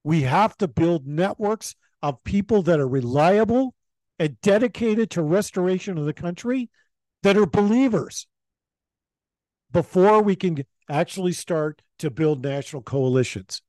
We 0.04 0.22
have 0.22 0.56
to 0.58 0.68
build 0.68 1.06
networks 1.06 1.74
of 2.02 2.22
people 2.24 2.62
that 2.62 2.80
are 2.80 2.88
reliable 2.88 3.74
and 4.18 4.40
dedicated 4.40 5.10
to 5.10 5.22
restoration 5.22 5.98
of 5.98 6.06
the 6.06 6.12
country 6.12 6.70
that 7.22 7.36
are 7.36 7.46
believers 7.46 8.26
before 9.72 10.22
we 10.22 10.36
can 10.36 10.64
actually 10.88 11.32
start 11.32 11.82
to 11.98 12.10
build 12.10 12.44
national 12.44 12.82
coalitions. 12.82 13.62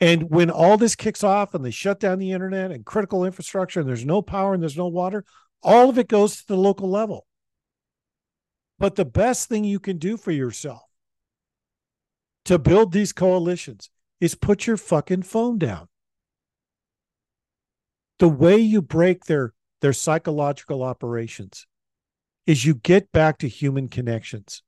And 0.00 0.30
when 0.30 0.50
all 0.50 0.76
this 0.76 0.96
kicks 0.96 1.22
off 1.22 1.54
and 1.54 1.64
they 1.64 1.70
shut 1.70 2.00
down 2.00 2.18
the 2.18 2.32
internet 2.32 2.70
and 2.70 2.84
critical 2.84 3.24
infrastructure 3.24 3.80
and 3.80 3.88
there's 3.88 4.04
no 4.04 4.22
power 4.22 4.52
and 4.52 4.62
there's 4.62 4.76
no 4.76 4.88
water, 4.88 5.24
all 5.62 5.88
of 5.88 5.98
it 5.98 6.08
goes 6.08 6.36
to 6.36 6.46
the 6.46 6.56
local 6.56 6.90
level. 6.90 7.26
But 8.78 8.96
the 8.96 9.04
best 9.04 9.48
thing 9.48 9.64
you 9.64 9.78
can 9.78 9.98
do 9.98 10.16
for 10.16 10.32
yourself 10.32 10.82
to 12.44 12.58
build 12.58 12.92
these 12.92 13.12
coalitions 13.12 13.90
is 14.20 14.34
put 14.34 14.66
your 14.66 14.76
fucking 14.76 15.22
phone 15.22 15.58
down. 15.58 15.88
The 18.18 18.28
way 18.28 18.58
you 18.58 18.82
break 18.82 19.24
their 19.24 19.54
their 19.80 19.92
psychological 19.92 20.82
operations 20.82 21.66
is 22.46 22.64
you 22.64 22.74
get 22.74 23.12
back 23.12 23.38
to 23.38 23.48
human 23.48 23.88
connections. 23.88 24.62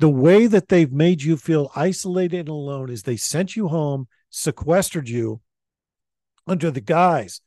The 0.00 0.08
way 0.08 0.46
that 0.46 0.68
they've 0.68 0.92
made 0.92 1.22
you 1.22 1.36
feel 1.36 1.70
isolated 1.74 2.40
and 2.40 2.48
alone 2.48 2.90
is 2.90 3.02
they 3.02 3.16
sent 3.16 3.56
you 3.56 3.68
home, 3.68 4.06
sequestered 4.30 5.08
you 5.08 5.40
under 6.46 6.70
the 6.70 6.80
guise 6.80 7.40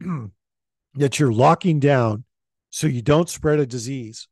that 0.94 1.18
you're 1.18 1.32
locking 1.32 1.80
down 1.80 2.24
so 2.70 2.86
you 2.86 3.02
don't 3.02 3.28
spread 3.28 3.58
a 3.58 3.66
disease. 3.66 4.28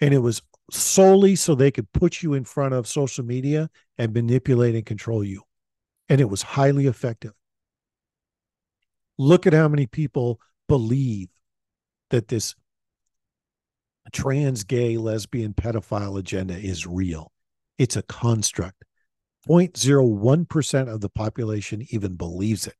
And 0.00 0.12
it 0.12 0.18
was 0.18 0.42
solely 0.70 1.36
so 1.36 1.54
they 1.54 1.70
could 1.70 1.92
put 1.92 2.22
you 2.22 2.34
in 2.34 2.44
front 2.44 2.74
of 2.74 2.86
social 2.86 3.24
media 3.24 3.70
and 3.98 4.12
manipulate 4.12 4.74
and 4.74 4.86
control 4.86 5.22
you. 5.22 5.42
And 6.08 6.20
it 6.20 6.28
was 6.28 6.42
highly 6.42 6.86
effective. 6.86 7.32
Look 9.18 9.46
at 9.46 9.52
how 9.52 9.68
many 9.68 9.86
people 9.86 10.40
believe 10.68 11.28
that 12.10 12.28
this 12.28 12.54
trans, 14.12 14.64
gay, 14.64 14.96
lesbian, 14.96 15.54
pedophile 15.54 16.18
agenda 16.18 16.56
is 16.58 16.86
real. 16.86 17.32
It's 17.78 17.96
a 17.96 18.02
construct. 18.02 18.84
0.01% 19.48 20.92
of 20.92 21.00
the 21.00 21.08
population 21.08 21.86
even 21.90 22.14
believes 22.14 22.66
it. 22.66 22.76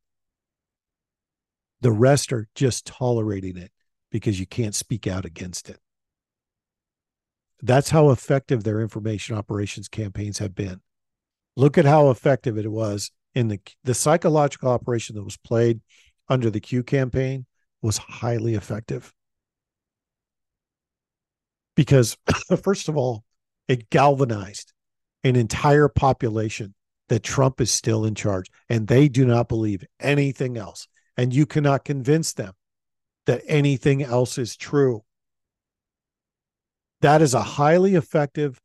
The 1.81 1.93
rest 1.93 2.33
are 2.33 2.49
just 2.55 2.87
tolerating 2.87 3.57
it 3.57 3.73
because 4.11 4.39
you 4.39 4.47
can't 4.47 4.75
speak 4.75 5.07
out 5.07 5.25
against 5.25 5.69
it. 5.69 5.81
That's 7.61 7.91
how 7.91 8.11
effective 8.11 8.63
their 8.63 8.81
information 8.81 9.37
operations 9.37 9.89
campaigns 9.89 10.39
have 10.39 10.55
been. 10.55 10.81
Look 11.57 11.79
at 11.79 11.85
how 11.85 12.11
effective 12.11 12.59
it 12.59 12.71
was 12.71 13.11
in 13.35 13.49
the 13.49 13.61
the 13.85 13.95
psychological 13.95 14.71
operation 14.71 15.17
that 15.17 15.25
was 15.25 15.37
played 15.37 15.81
under 16.29 16.51
the 16.51 16.61
Q 16.61 16.83
campaign 16.83 17.47
was 17.81 17.99
highly 17.99 18.55
effective. 18.55 19.13
Because 21.75 22.17
first 22.63 22.89
of 22.89 22.97
all, 22.97 23.25
it 23.69 23.91
galvanized 23.91 24.72
an 25.25 25.37
entire 25.37 25.89
population 25.89 26.75
that 27.09 27.23
Trump 27.23 27.61
is 27.61 27.71
still 27.71 28.05
in 28.05 28.15
charge 28.15 28.47
and 28.69 28.89
they 28.89 29.09
do 29.09 29.25
not 29.27 29.49
believe 29.49 29.85
anything 30.01 30.57
else. 30.57 30.89
And 31.17 31.35
you 31.35 31.47
cannot 31.47 31.85
convince 31.85 32.33
them 32.33 32.55
that 33.27 33.43
anything 33.47 34.03
else 34.03 34.39
is 34.39 34.57
true. 34.57 35.05
That 37.03 37.21
is 37.21 37.35
a 37.35 37.43
highly 37.43 37.95
effective 37.95 38.61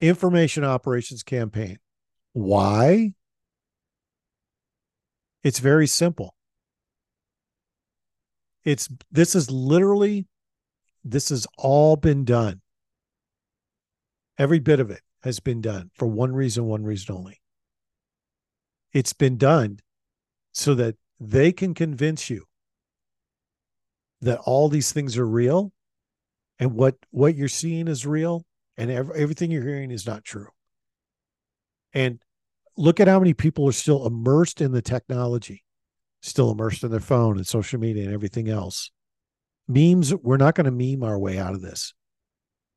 information 0.00 0.64
operations 0.64 1.22
campaign. 1.22 1.78
Why? 2.32 3.12
It's 5.44 5.60
very 5.60 5.86
simple. 5.86 6.34
It's 8.64 8.88
this 9.12 9.36
is 9.36 9.50
literally 9.50 10.26
this 11.04 11.28
has 11.28 11.46
all 11.56 11.94
been 11.94 12.24
done. 12.24 12.60
Every 14.38 14.58
bit 14.58 14.80
of 14.80 14.90
it 14.90 15.00
has 15.26 15.40
been 15.40 15.60
done 15.60 15.90
for 15.94 16.06
one 16.06 16.32
reason, 16.32 16.64
one 16.64 16.84
reason 16.84 17.14
only. 17.14 17.40
It's 18.92 19.12
been 19.12 19.36
done 19.36 19.80
so 20.52 20.74
that 20.74 20.96
they 21.20 21.52
can 21.52 21.74
convince 21.74 22.30
you 22.30 22.44
that 24.20 24.38
all 24.40 24.68
these 24.68 24.92
things 24.92 25.18
are 25.18 25.26
real 25.26 25.72
and 26.58 26.72
what 26.72 26.96
what 27.10 27.34
you're 27.34 27.48
seeing 27.48 27.88
is 27.88 28.06
real 28.06 28.44
and 28.78 28.90
ev- 28.90 29.10
everything 29.14 29.50
you're 29.50 29.62
hearing 29.62 29.90
is 29.90 30.06
not 30.06 30.24
true. 30.24 30.48
And 31.92 32.20
look 32.76 33.00
at 33.00 33.08
how 33.08 33.18
many 33.18 33.34
people 33.34 33.68
are 33.68 33.72
still 33.72 34.06
immersed 34.06 34.60
in 34.60 34.72
the 34.72 34.82
technology 34.82 35.62
still 36.26 36.50
immersed 36.50 36.82
in 36.82 36.90
their 36.90 37.00
phone 37.00 37.36
and 37.36 37.46
social 37.46 37.80
media 37.80 38.04
and 38.04 38.12
everything 38.12 38.48
else. 38.48 38.90
Memes 39.68 40.14
we're 40.14 40.36
not 40.36 40.54
going 40.54 40.64
to 40.64 40.70
meme 40.70 41.02
our 41.02 41.18
way 41.18 41.38
out 41.38 41.54
of 41.54 41.62
this 41.62 41.94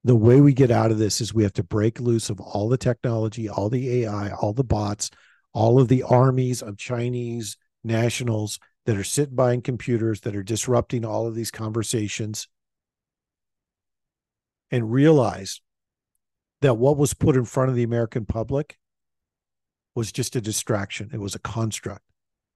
the 0.03 0.15
way 0.15 0.39
we 0.41 0.53
get 0.53 0.71
out 0.71 0.91
of 0.91 0.97
this 0.97 1.19
is 1.21 1.33
we 1.33 1.43
have 1.43 1.53
to 1.53 1.63
break 1.63 1.99
loose 1.99 2.29
of 2.29 2.39
all 2.39 2.69
the 2.69 2.77
technology 2.77 3.49
all 3.49 3.69
the 3.69 4.03
ai 4.03 4.31
all 4.31 4.53
the 4.53 4.63
bots 4.63 5.09
all 5.53 5.79
of 5.79 5.87
the 5.87 6.03
armies 6.03 6.61
of 6.61 6.77
chinese 6.77 7.57
nationals 7.83 8.59
that 8.85 8.97
are 8.97 9.03
sitting 9.03 9.35
behind 9.35 9.63
computers 9.63 10.21
that 10.21 10.35
are 10.35 10.43
disrupting 10.43 11.05
all 11.05 11.27
of 11.27 11.35
these 11.35 11.51
conversations 11.51 12.47
and 14.71 14.91
realize 14.91 15.61
that 16.61 16.75
what 16.75 16.97
was 16.97 17.13
put 17.13 17.35
in 17.35 17.45
front 17.45 17.69
of 17.69 17.75
the 17.75 17.83
American 17.83 18.25
public 18.25 18.77
was 19.95 20.11
just 20.11 20.35
a 20.35 20.41
distraction. 20.41 21.09
It 21.13 21.19
was 21.19 21.35
a 21.35 21.39
construct. 21.39 22.03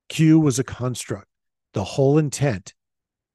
Q 0.09 0.39
was 0.39 0.59
a 0.59 0.63
construct. 0.63 1.27
The 1.73 1.83
whole 1.83 2.17
intent 2.17 2.73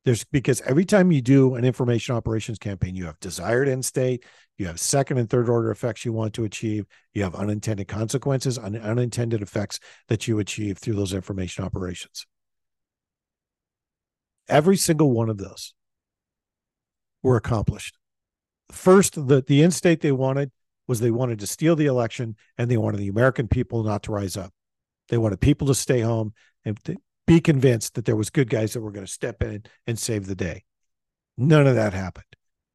there's 0.08 0.24
because 0.24 0.62
every 0.62 0.86
time 0.86 1.12
you 1.12 1.20
do 1.20 1.54
an 1.54 1.66
information 1.66 2.14
operations 2.14 2.58
campaign, 2.58 2.94
you 2.94 3.04
have 3.04 3.20
desired 3.20 3.68
end 3.68 3.84
state, 3.84 4.24
you 4.56 4.66
have 4.66 4.80
second 4.80 5.18
and 5.18 5.28
third 5.28 5.50
order 5.50 5.70
effects 5.70 6.02
you 6.02 6.14
want 6.14 6.32
to 6.32 6.44
achieve, 6.44 6.86
you 7.12 7.22
have 7.22 7.34
unintended 7.34 7.88
consequences 7.88 8.56
and 8.56 8.74
unintended 8.78 9.42
effects 9.42 9.78
that 10.08 10.26
you 10.26 10.38
achieve 10.38 10.78
through 10.78 10.94
those 10.94 11.12
information 11.12 11.62
operations. 11.62 12.24
Every 14.48 14.78
single 14.78 15.10
one 15.10 15.28
of 15.28 15.36
those 15.36 15.74
were 17.22 17.36
accomplished. 17.36 17.98
First, 18.72 19.28
the, 19.28 19.44
the 19.46 19.62
end 19.62 19.74
state 19.74 20.00
they 20.00 20.12
wanted 20.12 20.50
was 20.86 21.00
they 21.00 21.10
wanted 21.10 21.38
to 21.40 21.46
steal 21.46 21.76
the 21.76 21.84
election 21.84 22.34
and 22.56 22.70
they 22.70 22.78
wanted 22.78 22.96
the 22.96 23.08
American 23.08 23.46
people 23.46 23.84
not 23.84 24.04
to 24.04 24.12
rise 24.12 24.38
up. 24.38 24.54
They 25.10 25.18
wanted 25.18 25.38
people 25.42 25.66
to 25.66 25.74
stay 25.74 26.00
home 26.00 26.32
and 26.64 26.78
be 27.28 27.40
convinced 27.42 27.94
that 27.94 28.06
there 28.06 28.16
was 28.16 28.30
good 28.30 28.48
guys 28.48 28.72
that 28.72 28.80
were 28.80 28.90
going 28.90 29.04
to 29.04 29.12
step 29.12 29.42
in 29.42 29.62
and 29.86 29.98
save 29.98 30.26
the 30.26 30.34
day. 30.34 30.64
None 31.36 31.66
of 31.66 31.74
that 31.74 31.92
happened. 31.92 32.24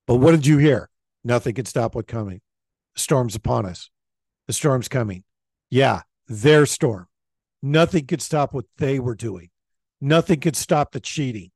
But 0.05 0.17
what 0.17 0.31
did 0.31 0.45
you 0.45 0.59
hear? 0.59 0.91
Nothing 1.23 1.55
could 1.55 1.67
stop 1.67 1.95
what 1.95 2.07
coming. 2.07 2.39
The 2.93 3.01
storm's 3.01 3.35
upon 3.35 3.65
us. 3.65 3.89
The 4.45 4.53
storm's 4.53 4.87
coming. 4.87 5.23
Yeah, 5.71 6.01
their 6.27 6.67
storm. 6.67 7.07
Nothing 7.63 8.05
could 8.05 8.21
stop 8.21 8.53
what 8.53 8.65
they 8.77 8.99
were 8.99 9.15
doing. 9.15 9.49
Nothing 9.99 10.39
could 10.39 10.55
stop 10.55 10.91
the 10.91 10.99
cheating. 10.99 11.49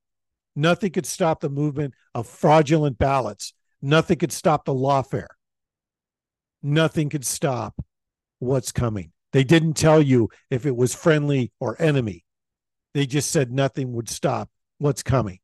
Nothing 0.56 0.92
could 0.92 1.06
stop 1.06 1.40
the 1.40 1.50
movement 1.50 1.94
of 2.16 2.26
fraudulent 2.26 2.98
ballots. 2.98 3.54
Nothing 3.80 4.18
could 4.18 4.32
stop 4.32 4.66
the 4.66 4.74
lawfare. 4.74 5.28
Nothing 6.64 7.10
could 7.10 7.26
stop 7.26 7.76
what's 8.40 8.72
coming. 8.72 9.12
They 9.34 9.44
didn't 9.44 9.76
tell 9.76 10.02
you 10.02 10.30
if 10.50 10.66
it 10.66 10.76
was 10.76 10.96
friendly 10.96 11.52
or 11.60 11.80
enemy. 11.80 12.24
They 12.94 13.06
just 13.06 13.32
said 13.32 13.52
nothing 13.52 13.94
would 13.94 14.10
stop 14.10 14.50
what's 14.78 15.04
coming. 15.04 15.40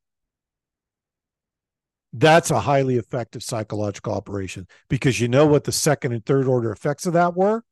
That's 2.14 2.52
a 2.52 2.60
highly 2.60 2.98
effective 2.98 3.42
psychological 3.42 4.14
operation 4.14 4.68
because 4.88 5.20
you 5.20 5.28
know 5.28 5.48
what 5.48 5.64
the 5.64 5.72
second 5.72 6.12
and 6.14 6.24
third 6.24 6.48
order 6.48 6.72
effects 6.72 7.08
of 7.08 7.14
that 7.14 7.36
were? 7.36 7.64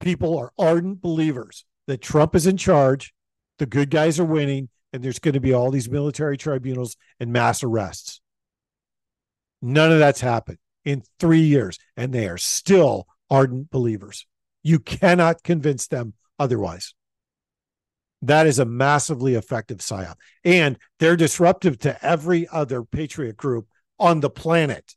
People 0.00 0.36
are 0.38 0.52
ardent 0.58 1.00
believers 1.00 1.64
that 1.86 2.02
Trump 2.02 2.34
is 2.34 2.46
in 2.46 2.56
charge, 2.56 3.14
the 3.58 3.66
good 3.66 3.90
guys 3.90 4.18
are 4.18 4.24
winning, 4.24 4.68
and 4.92 5.02
there's 5.02 5.18
going 5.18 5.34
to 5.34 5.40
be 5.40 5.52
all 5.52 5.70
these 5.70 5.90
military 5.90 6.36
tribunals 6.36 6.96
and 7.20 7.32
mass 7.32 7.62
arrests. 7.62 8.20
None 9.62 9.92
of 9.92 9.98
that's 9.98 10.20
happened 10.20 10.58
in 10.84 11.02
three 11.18 11.42
years, 11.42 11.78
and 11.96 12.12
they 12.12 12.28
are 12.28 12.38
still 12.38 13.06
ardent 13.30 13.70
believers. 13.70 14.26
You 14.62 14.78
cannot 14.78 15.42
convince 15.42 15.86
them 15.86 16.14
otherwise. 16.38 16.94
That 18.22 18.46
is 18.46 18.58
a 18.58 18.64
massively 18.64 19.34
effective 19.34 19.78
psyop. 19.78 20.16
And 20.44 20.78
they're 20.98 21.16
disruptive 21.16 21.78
to 21.80 22.04
every 22.04 22.46
other 22.48 22.82
patriot 22.82 23.36
group 23.36 23.66
on 23.98 24.20
the 24.20 24.30
planet 24.30 24.94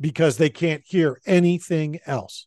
because 0.00 0.36
they 0.36 0.50
can't 0.50 0.82
hear 0.84 1.20
anything 1.26 2.00
else. 2.06 2.46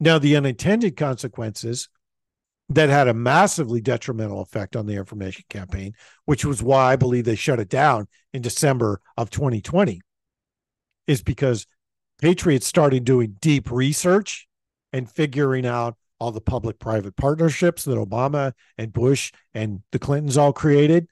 Now, 0.00 0.18
the 0.18 0.36
unintended 0.36 0.96
consequences 0.96 1.88
that 2.70 2.88
had 2.88 3.08
a 3.08 3.14
massively 3.14 3.80
detrimental 3.80 4.40
effect 4.40 4.76
on 4.76 4.86
the 4.86 4.94
information 4.94 5.44
campaign, 5.48 5.94
which 6.24 6.44
was 6.44 6.62
why 6.62 6.92
I 6.92 6.96
believe 6.96 7.24
they 7.24 7.34
shut 7.34 7.58
it 7.58 7.68
down 7.68 8.06
in 8.32 8.42
December 8.42 9.00
of 9.16 9.30
2020, 9.30 10.00
is 11.06 11.22
because 11.22 11.66
Patriots 12.20 12.66
started 12.66 13.04
doing 13.04 13.36
deep 13.40 13.70
research 13.70 14.46
and 14.92 15.10
figuring 15.10 15.66
out 15.66 15.96
all 16.18 16.32
the 16.32 16.40
public 16.40 16.78
private 16.78 17.16
partnerships 17.16 17.84
that 17.84 17.96
Obama 17.96 18.52
and 18.76 18.92
Bush 18.92 19.32
and 19.54 19.82
the 19.92 19.98
Clintons 19.98 20.36
all 20.36 20.52
created 20.52 21.06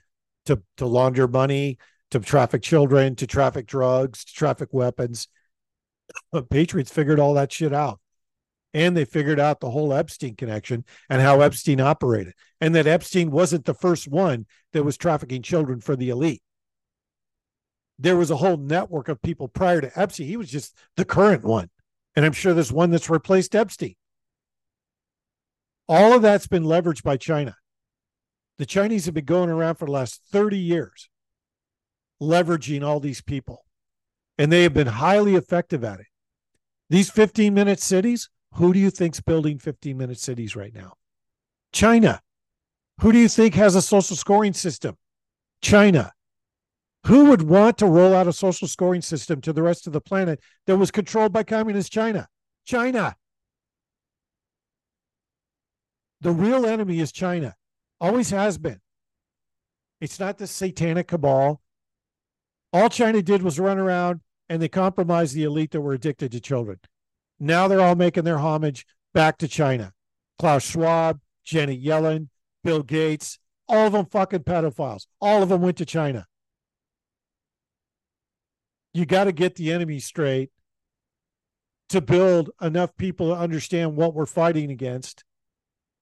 to, 0.46 0.62
to 0.76 0.86
launder 0.86 1.28
money, 1.28 1.78
to 2.10 2.20
traffic 2.20 2.62
children, 2.62 3.14
to 3.16 3.26
traffic 3.26 3.66
drugs, 3.66 4.24
to 4.24 4.32
traffic 4.32 4.68
weapons. 4.72 5.28
But 6.30 6.50
Patriots 6.50 6.92
figured 6.92 7.18
all 7.18 7.34
that 7.34 7.52
shit 7.52 7.72
out 7.72 7.98
and 8.76 8.94
they 8.94 9.06
figured 9.06 9.40
out 9.40 9.60
the 9.60 9.70
whole 9.70 9.92
Epstein 9.94 10.36
connection 10.36 10.84
and 11.08 11.22
how 11.22 11.40
Epstein 11.40 11.80
operated, 11.80 12.34
and 12.60 12.74
that 12.74 12.86
Epstein 12.86 13.30
wasn't 13.30 13.64
the 13.64 13.72
first 13.72 14.06
one 14.06 14.44
that 14.74 14.84
was 14.84 14.98
trafficking 14.98 15.40
children 15.40 15.80
for 15.80 15.96
the 15.96 16.10
elite. 16.10 16.42
There 17.98 18.18
was 18.18 18.30
a 18.30 18.36
whole 18.36 18.58
network 18.58 19.08
of 19.08 19.22
people 19.22 19.48
prior 19.48 19.80
to 19.80 19.98
Epstein. 19.98 20.26
He 20.26 20.36
was 20.36 20.50
just 20.50 20.76
the 20.96 21.06
current 21.06 21.42
one. 21.42 21.70
And 22.14 22.26
I'm 22.26 22.34
sure 22.34 22.52
there's 22.52 22.72
one 22.72 22.90
that's 22.90 23.08
replaced 23.08 23.54
Epstein. 23.54 23.94
All 25.88 26.12
of 26.12 26.22
that's 26.22 26.46
been 26.46 26.64
leveraged 26.64 27.02
by 27.02 27.16
China. 27.16 27.56
The 28.58 28.66
Chinese 28.66 29.04
have 29.04 29.14
been 29.14 29.24
going 29.24 29.50
around 29.50 29.76
for 29.76 29.84
the 29.84 29.92
last 29.92 30.22
30 30.32 30.58
years, 30.58 31.08
leveraging 32.20 32.82
all 32.82 33.00
these 33.00 33.20
people, 33.20 33.64
and 34.38 34.50
they 34.50 34.62
have 34.62 34.74
been 34.74 34.86
highly 34.86 35.34
effective 35.34 35.84
at 35.84 36.00
it. 36.00 36.06
These 36.88 37.10
15 37.10 37.52
minute 37.52 37.80
cities, 37.80 38.30
who 38.54 38.72
do 38.72 38.78
you 38.78 38.90
think's 38.90 39.20
building 39.20 39.58
15 39.58 39.96
minute 39.96 40.18
cities 40.18 40.56
right 40.56 40.74
now? 40.74 40.94
China. 41.72 42.20
Who 43.00 43.12
do 43.12 43.18
you 43.18 43.28
think 43.28 43.54
has 43.54 43.74
a 43.74 43.82
social 43.82 44.16
scoring 44.16 44.54
system? 44.54 44.96
China. 45.60 46.12
Who 47.06 47.26
would 47.26 47.42
want 47.42 47.78
to 47.78 47.86
roll 47.86 48.14
out 48.14 48.26
a 48.26 48.32
social 48.32 48.66
scoring 48.66 49.02
system 49.02 49.40
to 49.42 49.52
the 49.52 49.62
rest 49.62 49.86
of 49.86 49.92
the 49.92 50.00
planet 50.00 50.40
that 50.66 50.78
was 50.78 50.90
controlled 50.90 51.32
by 51.32 51.42
communist 51.42 51.92
China? 51.92 52.28
China. 52.64 53.14
The 56.20 56.32
real 56.32 56.66
enemy 56.66 57.00
is 57.00 57.12
China, 57.12 57.56
always 58.00 58.30
has 58.30 58.58
been. 58.58 58.80
It's 60.00 60.20
not 60.20 60.38
the 60.38 60.46
satanic 60.46 61.08
cabal. 61.08 61.60
All 62.72 62.88
China 62.88 63.22
did 63.22 63.42
was 63.42 63.60
run 63.60 63.78
around 63.78 64.20
and 64.48 64.60
they 64.60 64.68
compromised 64.68 65.34
the 65.34 65.44
elite 65.44 65.70
that 65.72 65.80
were 65.80 65.92
addicted 65.92 66.32
to 66.32 66.40
children. 66.40 66.78
Now 67.38 67.68
they're 67.68 67.80
all 67.80 67.94
making 67.94 68.24
their 68.24 68.38
homage 68.38 68.86
back 69.14 69.38
to 69.38 69.48
China. 69.48 69.92
Klaus 70.38 70.62
Schwab, 70.62 71.20
Janet 71.44 71.82
Yellen, 71.82 72.28
Bill 72.62 72.82
Gates, 72.82 73.38
all 73.68 73.86
of 73.86 73.92
them 73.92 74.06
fucking 74.06 74.40
pedophiles. 74.40 75.06
All 75.20 75.42
of 75.42 75.48
them 75.48 75.62
went 75.62 75.78
to 75.78 75.86
China 75.86 76.26
you 78.96 79.04
got 79.04 79.24
to 79.24 79.32
get 79.32 79.56
the 79.56 79.70
enemy 79.72 79.98
straight 79.98 80.50
to 81.90 82.00
build 82.00 82.50
enough 82.62 82.96
people 82.96 83.28
to 83.28 83.36
understand 83.36 83.94
what 83.94 84.14
we're 84.14 84.24
fighting 84.24 84.70
against 84.70 85.22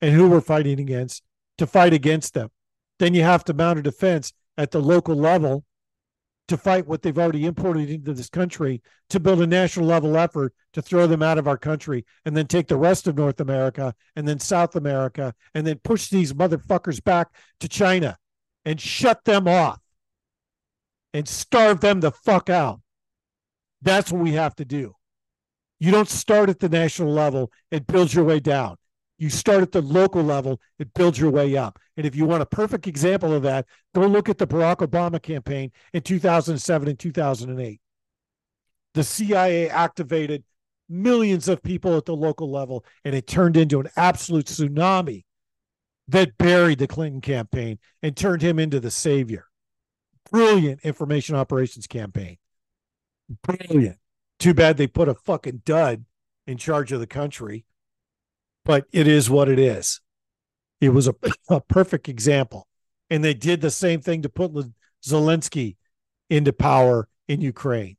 and 0.05 0.15
who 0.15 0.29
we're 0.29 0.43
fighting 0.43 0.79
against 0.81 1.23
to 1.57 1.67
fight 1.67 1.95
against 1.95 2.35
them. 2.35 2.51
Then 2.99 3.15
you 3.15 3.23
have 3.23 3.43
to 3.45 3.55
mount 3.55 3.79
a 3.79 3.83
defense 3.83 4.35
at 4.59 4.71
the 4.71 4.79
local 4.79 5.17
level 5.17 5.65
to 6.49 6.59
fight 6.59 6.87
what 6.87 7.01
they've 7.01 7.19
already 7.19 7.47
imported 7.47 7.89
into 7.89 8.13
this 8.13 8.29
country 8.29 8.83
to 9.09 9.19
build 9.19 9.41
a 9.41 9.47
national 9.47 9.87
level 9.87 10.15
effort 10.19 10.53
to 10.75 10.83
throw 10.83 11.07
them 11.07 11.23
out 11.23 11.39
of 11.39 11.49
our 11.49 11.57
country 11.57 12.05
and 12.27 12.37
then 12.37 12.47
take 12.47 12.69
the 12.69 12.77
rest 12.77 13.07
of 13.07 13.17
North 13.17 13.41
America 13.41 13.95
and 14.15 14.29
then 14.29 14.39
South 14.39 14.77
America 14.77 15.35
and 15.55 15.67
then 15.67 15.81
push 15.83 16.11
these 16.11 16.35
motherfuckers 16.35 17.03
back 17.03 17.29
to 17.61 17.67
China 17.67 18.19
and 18.67 18.79
shut 18.79 19.25
them 19.25 19.49
off 19.49 19.81
and 21.15 21.27
starve 21.27 21.81
them 21.81 22.01
the 22.01 22.11
fuck 22.11 22.51
out. 22.51 22.83
That's 23.81 24.13
what 24.13 24.23
we 24.23 24.33
have 24.33 24.55
to 24.57 24.67
do. 24.67 24.97
You 25.81 25.93
don't 25.93 26.11
start 26.11 26.51
at 26.51 26.61
the 26.61 26.69
national 26.69 27.11
level 27.11 27.51
and 27.73 27.87
build 27.87 28.13
your 28.13 28.25
way 28.25 28.39
down. 28.39 28.77
You 29.19 29.31
start 29.31 29.63
at 29.63 29.73
the 29.73 29.81
local 29.81 30.23
level 30.23 30.61
it 30.79 30.93
builds 30.95 31.19
your 31.19 31.31
way 31.31 31.57
up. 31.57 31.79
And 31.97 32.05
if 32.05 32.17
you 32.17 32.27
want 32.27 32.43
a 32.43 32.47
perfect 32.47 32.87
example 32.87 33.33
of 33.33 33.43
that, 33.45 33.67
go 33.95 34.07
look 34.07 34.29
at 34.29 34.39
the 34.39 34.47
Barack 34.47 34.79
Obama 34.79 35.23
campaign 35.23 35.71
in 35.93 36.03
2007 36.03 36.89
and 36.89 36.99
2008. 36.99 37.81
The 38.95 39.05
CIA 39.05 39.69
activated 39.69 40.45
millions 40.89 41.49
of 41.49 41.63
people 41.63 41.97
at 41.97 42.05
the 42.05 42.17
local 42.17 42.51
level, 42.51 42.85
and 43.05 43.15
it 43.15 43.27
turned 43.27 43.57
into 43.57 43.81
an 43.81 43.89
absolute 43.97 44.47
tsunami 44.47 45.25
that 46.09 46.37
buried 46.37 46.79
the 46.79 46.87
Clinton 46.87 47.21
campaign 47.21 47.79
and 48.03 48.17
turned 48.17 48.43
him 48.43 48.59
into 48.59 48.81
the 48.81 48.91
savior. 48.91 49.47
Brilliant 50.31 50.81
information 50.83 51.37
operations 51.37 51.87
campaign. 51.87 52.39
Brilliant. 53.43 53.99
Too 54.39 54.55
bad 54.55 54.77
they 54.77 54.87
put 54.87 55.09
a 55.09 55.15
fucking 55.15 55.63
dud 55.65 56.05
in 56.47 56.59
charge 56.59 56.93
of 56.93 57.01
the 57.01 57.07
country, 57.07 57.65
but 58.65 58.87
it 58.93 59.07
is 59.07 59.31
what 59.31 59.49
it 59.49 59.59
is. 59.59 60.01
It 60.81 60.91
was 60.91 61.09
a, 61.09 61.15
a 61.49 61.61
perfect 61.61 62.09
example. 62.09 62.67
And 63.11 63.23
they 63.23 63.35
did 63.35 63.61
the 63.61 63.71
same 63.71 64.01
thing 64.01 64.23
to 64.23 64.29
put 64.29 64.53
Zelensky 65.05 65.77
into 66.31 66.53
power 66.53 67.09
in 67.29 67.41
Ukraine. 67.41 67.97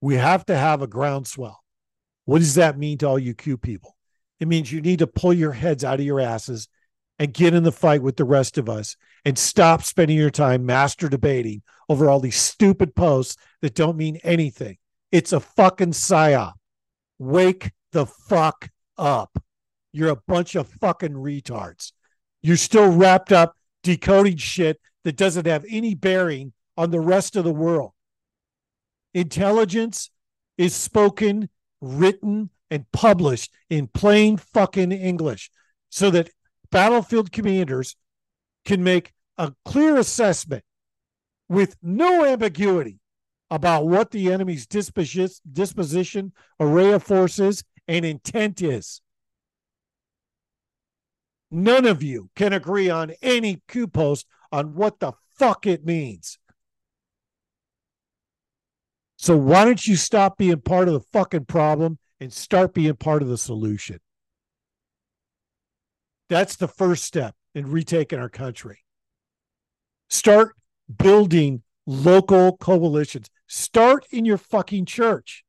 We 0.00 0.16
have 0.16 0.44
to 0.46 0.56
have 0.56 0.82
a 0.82 0.86
groundswell. 0.86 1.62
What 2.24 2.38
does 2.38 2.54
that 2.54 2.78
mean 2.78 2.98
to 2.98 3.08
all 3.08 3.18
you 3.18 3.34
Q 3.34 3.56
people? 3.56 3.96
It 4.40 4.48
means 4.48 4.70
you 4.70 4.80
need 4.80 4.98
to 5.00 5.06
pull 5.06 5.32
your 5.32 5.52
heads 5.52 5.84
out 5.84 6.00
of 6.00 6.06
your 6.06 6.20
asses 6.20 6.68
and 7.18 7.32
get 7.32 7.54
in 7.54 7.62
the 7.62 7.72
fight 7.72 8.02
with 8.02 8.16
the 8.16 8.24
rest 8.24 8.58
of 8.58 8.68
us 8.68 8.96
and 9.24 9.38
stop 9.38 9.82
spending 9.82 10.16
your 10.16 10.30
time 10.30 10.66
master 10.66 11.08
debating 11.08 11.62
over 11.88 12.10
all 12.10 12.20
these 12.20 12.36
stupid 12.36 12.94
posts 12.94 13.36
that 13.62 13.74
don't 13.74 13.96
mean 13.96 14.16
anything. 14.24 14.76
It's 15.12 15.32
a 15.32 15.40
fucking 15.40 15.92
psyop. 15.92 16.54
Wake 17.18 17.72
the 17.92 18.06
fuck 18.06 18.70
up. 18.98 19.38
You're 19.92 20.10
a 20.10 20.22
bunch 20.26 20.54
of 20.54 20.68
fucking 20.68 21.12
retards. 21.12 21.92
You're 22.42 22.56
still 22.56 22.90
wrapped 22.90 23.32
up 23.32 23.56
decoding 23.82 24.36
shit 24.36 24.80
that 25.04 25.16
doesn't 25.16 25.46
have 25.46 25.64
any 25.68 25.94
bearing 25.94 26.52
on 26.76 26.90
the 26.90 27.00
rest 27.00 27.36
of 27.36 27.44
the 27.44 27.52
world. 27.52 27.92
Intelligence 29.12 30.10
is 30.58 30.74
spoken, 30.74 31.48
written, 31.80 32.50
and 32.70 32.90
published 32.92 33.52
in 33.70 33.86
plain 33.86 34.36
fucking 34.36 34.90
English 34.90 35.50
so 35.90 36.10
that 36.10 36.30
battlefield 36.72 37.30
commanders 37.30 37.94
can 38.64 38.82
make 38.82 39.12
a 39.38 39.52
clear 39.64 39.96
assessment 39.96 40.64
with 41.48 41.76
no 41.82 42.24
ambiguity 42.24 42.98
about 43.54 43.86
what 43.86 44.10
the 44.10 44.32
enemy's 44.32 44.66
disposition, 44.66 46.32
array 46.58 46.90
of 46.90 47.04
forces, 47.04 47.62
and 47.86 48.04
intent 48.04 48.60
is. 48.60 49.00
None 51.52 51.86
of 51.86 52.02
you 52.02 52.30
can 52.34 52.52
agree 52.52 52.90
on 52.90 53.12
any 53.22 53.62
Q 53.68 53.86
post 53.86 54.26
on 54.50 54.74
what 54.74 54.98
the 54.98 55.12
fuck 55.38 55.68
it 55.68 55.86
means. 55.86 56.36
So 59.18 59.36
why 59.36 59.64
don't 59.64 59.86
you 59.86 59.94
stop 59.94 60.36
being 60.36 60.60
part 60.60 60.88
of 60.88 60.94
the 60.94 61.06
fucking 61.12 61.44
problem 61.44 61.98
and 62.18 62.32
start 62.32 62.74
being 62.74 62.96
part 62.96 63.22
of 63.22 63.28
the 63.28 63.38
solution? 63.38 64.00
That's 66.28 66.56
the 66.56 66.66
first 66.66 67.04
step 67.04 67.36
in 67.54 67.70
retaking 67.70 68.18
our 68.18 68.28
country. 68.28 68.80
Start 70.10 70.56
building 70.98 71.62
local 71.86 72.56
coalitions. 72.56 73.28
Start 73.46 74.06
in 74.10 74.24
your 74.24 74.38
fucking 74.38 74.86
church. 74.86 75.44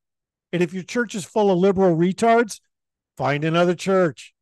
And 0.52 0.62
if 0.62 0.72
your 0.72 0.82
church 0.82 1.14
is 1.14 1.24
full 1.24 1.50
of 1.50 1.58
liberal 1.58 1.96
retards, 1.96 2.60
find 3.16 3.44
another 3.44 3.74
church. 3.74 4.32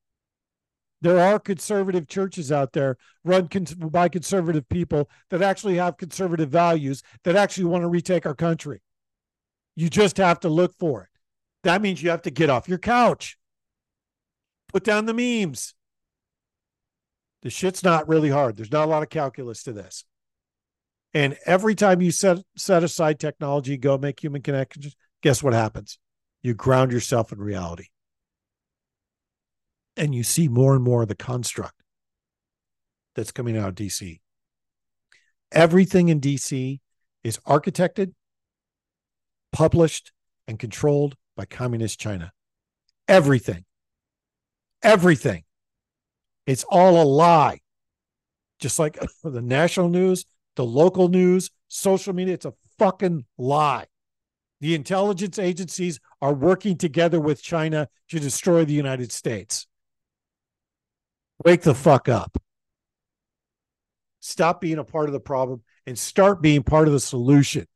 There 1.01 1.19
are 1.19 1.39
conservative 1.39 2.09
churches 2.09 2.51
out 2.51 2.73
there 2.73 2.97
run 3.25 3.49
by 3.79 4.09
conservative 4.09 4.69
people 4.69 5.11
that 5.31 5.43
actually 5.43 5.77
have 5.77 5.99
conservative 5.99 6.49
values 6.49 7.03
that 7.25 7.37
actually 7.37 7.67
want 7.67 7.83
to 7.83 7.89
retake 7.89 8.27
our 8.27 8.35
country. 8.35 8.81
You 9.77 9.91
just 9.91 10.17
have 10.17 10.41
to 10.41 10.49
look 10.49 10.75
for 10.79 11.03
it. 11.03 11.09
That 11.63 11.83
means 11.83 12.03
you 12.03 12.11
have 12.11 12.23
to 12.23 12.31
get 12.31 12.51
off 12.51 12.69
your 12.69 12.79
couch, 12.79 13.37
put 14.69 14.85
down 14.85 15.07
the 15.07 15.15
memes, 15.15 15.75
the 17.45 17.51
shit's 17.51 17.85
not 17.85 18.09
really 18.09 18.31
hard. 18.31 18.57
There's 18.57 18.73
not 18.73 18.87
a 18.87 18.91
lot 18.91 19.03
of 19.03 19.11
calculus 19.11 19.63
to 19.65 19.73
this. 19.73 20.05
And 21.15 21.37
every 21.47 21.77
time 21.77 22.03
you 22.03 22.11
set 22.11 22.39
set 22.57 22.83
aside 22.83 23.21
technology, 23.21 23.77
go 23.77 23.97
make 23.97 24.23
human 24.23 24.43
connections, 24.43 24.97
guess 25.23 25.43
what 25.43 25.55
happens? 25.55 25.99
You 26.43 26.55
ground 26.55 26.93
yourself 26.93 27.33
in 27.33 27.39
reality. 27.39 27.87
And 29.97 30.13
you 30.13 30.25
see 30.25 30.49
more 30.49 30.75
and 30.75 30.83
more 30.83 31.03
of 31.03 31.09
the 31.09 31.15
construct 31.15 31.81
that's 33.15 33.31
coming 33.31 33.57
out 33.57 33.69
of 33.69 33.75
DC. 33.77 34.21
Everything 35.53 36.09
in 36.09 36.21
DC 36.21 36.81
is 37.23 37.39
architected, 37.47 38.13
published, 39.53 40.11
and 40.49 40.59
controlled 40.59 41.15
by 41.37 41.45
communist 41.45 42.01
China. 42.01 42.33
Everything. 43.07 43.65
Everything. 44.83 45.45
It's 46.45 46.65
all 46.69 47.01
a 47.01 47.05
lie. 47.05 47.61
Just 48.59 48.81
like 48.81 48.99
the 49.25 49.41
national 49.41 49.89
news, 49.89 50.27
the 50.57 50.65
local 50.65 51.09
news, 51.09 51.51
social 51.69 52.13
media, 52.13 52.35
it's 52.35 52.47
a 52.47 52.55
fucking 52.79 53.25
lie. 53.39 53.87
The 54.61 54.75
intelligence 54.75 55.39
agencies 55.39 56.01
are 56.23 56.33
working 56.33 56.77
together 56.79 57.21
with 57.21 57.43
China 57.43 57.89
to 58.09 58.21
destroy 58.21 58.65
the 58.65 58.73
United 58.73 59.13
States. 59.13 59.67
Wake 61.45 61.63
the 61.63 61.75
fuck 61.75 62.09
up. 62.09 62.39
Stop 64.21 64.61
being 64.61 64.79
a 64.79 64.85
part 64.85 65.09
of 65.09 65.13
the 65.13 65.21
problem 65.21 65.63
and 65.87 65.99
start 65.99 66.41
being 66.41 66.63
part 66.63 66.87
of 66.87 66.95
the 66.95 67.01
solution. 67.01 67.67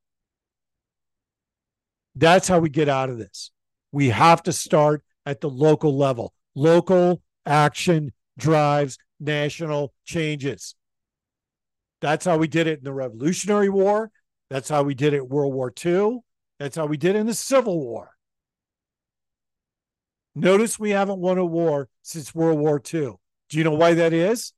That's 2.14 2.48
how 2.48 2.58
we 2.58 2.70
get 2.70 2.88
out 2.88 3.10
of 3.10 3.18
this. 3.18 3.50
We 3.92 4.08
have 4.08 4.42
to 4.44 4.52
start 4.52 5.02
at 5.26 5.40
the 5.40 5.50
local 5.50 5.96
level. 5.96 6.32
Local 6.54 7.22
action 7.44 8.12
drives 8.38 8.98
national 9.20 9.92
changes. 10.04 10.74
That's 12.00 12.24
how 12.24 12.38
we 12.38 12.48
did 12.48 12.66
it 12.66 12.78
in 12.78 12.84
the 12.84 12.92
Revolutionary 12.92 13.68
War. 13.68 14.10
That's 14.50 14.68
how 14.68 14.82
we 14.82 14.94
did 14.94 15.14
it 15.14 15.18
in 15.18 15.28
World 15.28 15.54
War 15.54 15.72
II. 15.84 16.20
That's 16.58 16.76
how 16.76 16.86
we 16.86 16.96
did 16.96 17.16
it 17.16 17.20
in 17.20 17.26
the 17.26 17.34
Civil 17.34 17.78
War. 17.80 18.10
Notice 20.34 20.78
we 20.78 20.90
haven't 20.90 21.18
won 21.18 21.38
a 21.38 21.44
war 21.44 21.88
since 22.02 22.34
World 22.34 22.58
War 22.58 22.76
II. 22.78 23.14
Do 23.48 23.58
you 23.58 23.64
know 23.64 23.74
why 23.74 23.94
that 23.94 24.12
is? 24.12 24.52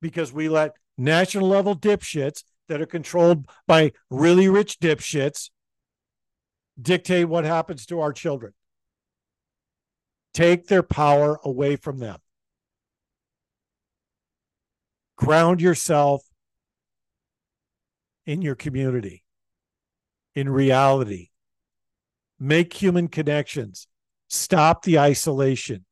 Because 0.00 0.32
we 0.32 0.48
let 0.48 0.72
national 0.98 1.48
level 1.48 1.76
dipshits 1.76 2.42
that 2.68 2.80
are 2.80 2.86
controlled 2.86 3.46
by 3.66 3.92
really 4.10 4.48
rich 4.48 4.78
dipshits 4.78 5.50
dictate 6.80 7.28
what 7.28 7.44
happens 7.44 7.86
to 7.86 8.00
our 8.00 8.12
children. 8.12 8.52
Take 10.32 10.66
their 10.66 10.82
power 10.82 11.38
away 11.44 11.76
from 11.76 11.98
them. 11.98 12.18
Ground 15.16 15.60
yourself 15.60 16.22
in 18.26 18.42
your 18.42 18.54
community, 18.54 19.22
in 20.34 20.48
reality. 20.48 21.28
Make 22.38 22.72
human 22.72 23.08
connections. 23.08 23.86
Stop 24.28 24.82
the 24.82 24.98
isolation 24.98 25.84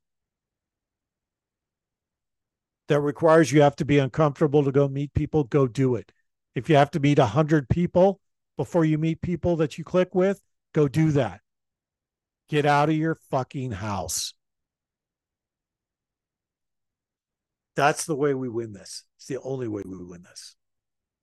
that 2.87 2.99
requires 2.99 3.51
you 3.51 3.61
have 3.61 3.75
to 3.77 3.85
be 3.85 3.97
uncomfortable 3.97 4.63
to 4.63 4.71
go 4.71 4.87
meet 4.87 5.13
people, 5.13 5.45
go 5.45 5.67
do 5.67 5.95
it. 5.95 6.11
If 6.55 6.69
you 6.69 6.75
have 6.75 6.91
to 6.91 6.99
meet 6.99 7.17
100 7.17 7.69
people 7.69 8.19
before 8.57 8.85
you 8.85 8.97
meet 8.97 9.21
people 9.21 9.55
that 9.57 9.77
you 9.77 9.83
click 9.83 10.13
with, 10.13 10.41
go 10.73 10.87
do 10.87 11.11
that. 11.11 11.41
Get 12.49 12.65
out 12.65 12.89
of 12.89 12.95
your 12.95 13.15
fucking 13.31 13.71
house. 13.71 14.33
That's 17.75 18.05
the 18.05 18.15
way 18.15 18.33
we 18.33 18.49
win 18.49 18.73
this. 18.73 19.03
It's 19.17 19.25
the 19.25 19.39
only 19.39 19.67
way 19.67 19.81
we 19.85 19.97
win 19.97 20.23
this. 20.23 20.55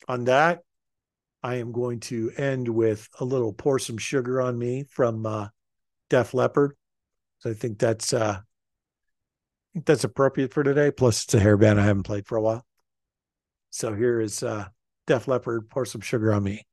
On 0.09 0.25
that, 0.25 0.61
I 1.43 1.57
am 1.57 1.73
going 1.73 2.01
to 2.01 2.31
end 2.37 2.69
with 2.69 3.09
a 3.19 3.25
little 3.25 3.53
pour 3.53 3.79
some 3.79 3.99
sugar 3.99 4.41
on 4.41 4.59
me 4.59 4.85
from 4.89 5.25
uh, 5.25 5.49
Def 6.09 6.35
Leppard. 6.35 6.77
So 7.39 7.51
I 7.51 7.55
think 7.55 7.79
that's 7.79 8.13
uh, 8.13 8.41
I 8.41 9.73
think 9.73 9.87
that's 9.87 10.05
appropriate 10.05 10.53
for 10.53 10.63
today. 10.63 10.91
Plus, 10.91 11.25
it's 11.25 11.35
a 11.35 11.41
hairband 11.41 11.79
I 11.79 11.85
haven't 11.85 12.03
played 12.03 12.27
for 12.27 12.37
a 12.37 12.43
while. 12.43 12.67
So 13.71 13.95
here 13.95 14.21
is 14.21 14.43
uh, 14.43 14.67
Def 15.07 15.29
Leppard. 15.29 15.71
Pour 15.71 15.87
some 15.87 16.01
sugar 16.01 16.33
on 16.35 16.43
me. 16.43 16.67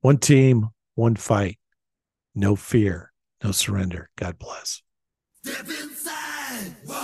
One 0.00 0.18
team, 0.18 0.68
one 0.94 1.16
fight. 1.16 1.58
No 2.34 2.56
fear, 2.56 3.12
no 3.44 3.52
surrender. 3.52 4.08
God 4.16 4.38
bless. 4.38 4.82
Step 5.44 5.68
inside. 5.68 6.76
Whoa. 6.86 7.01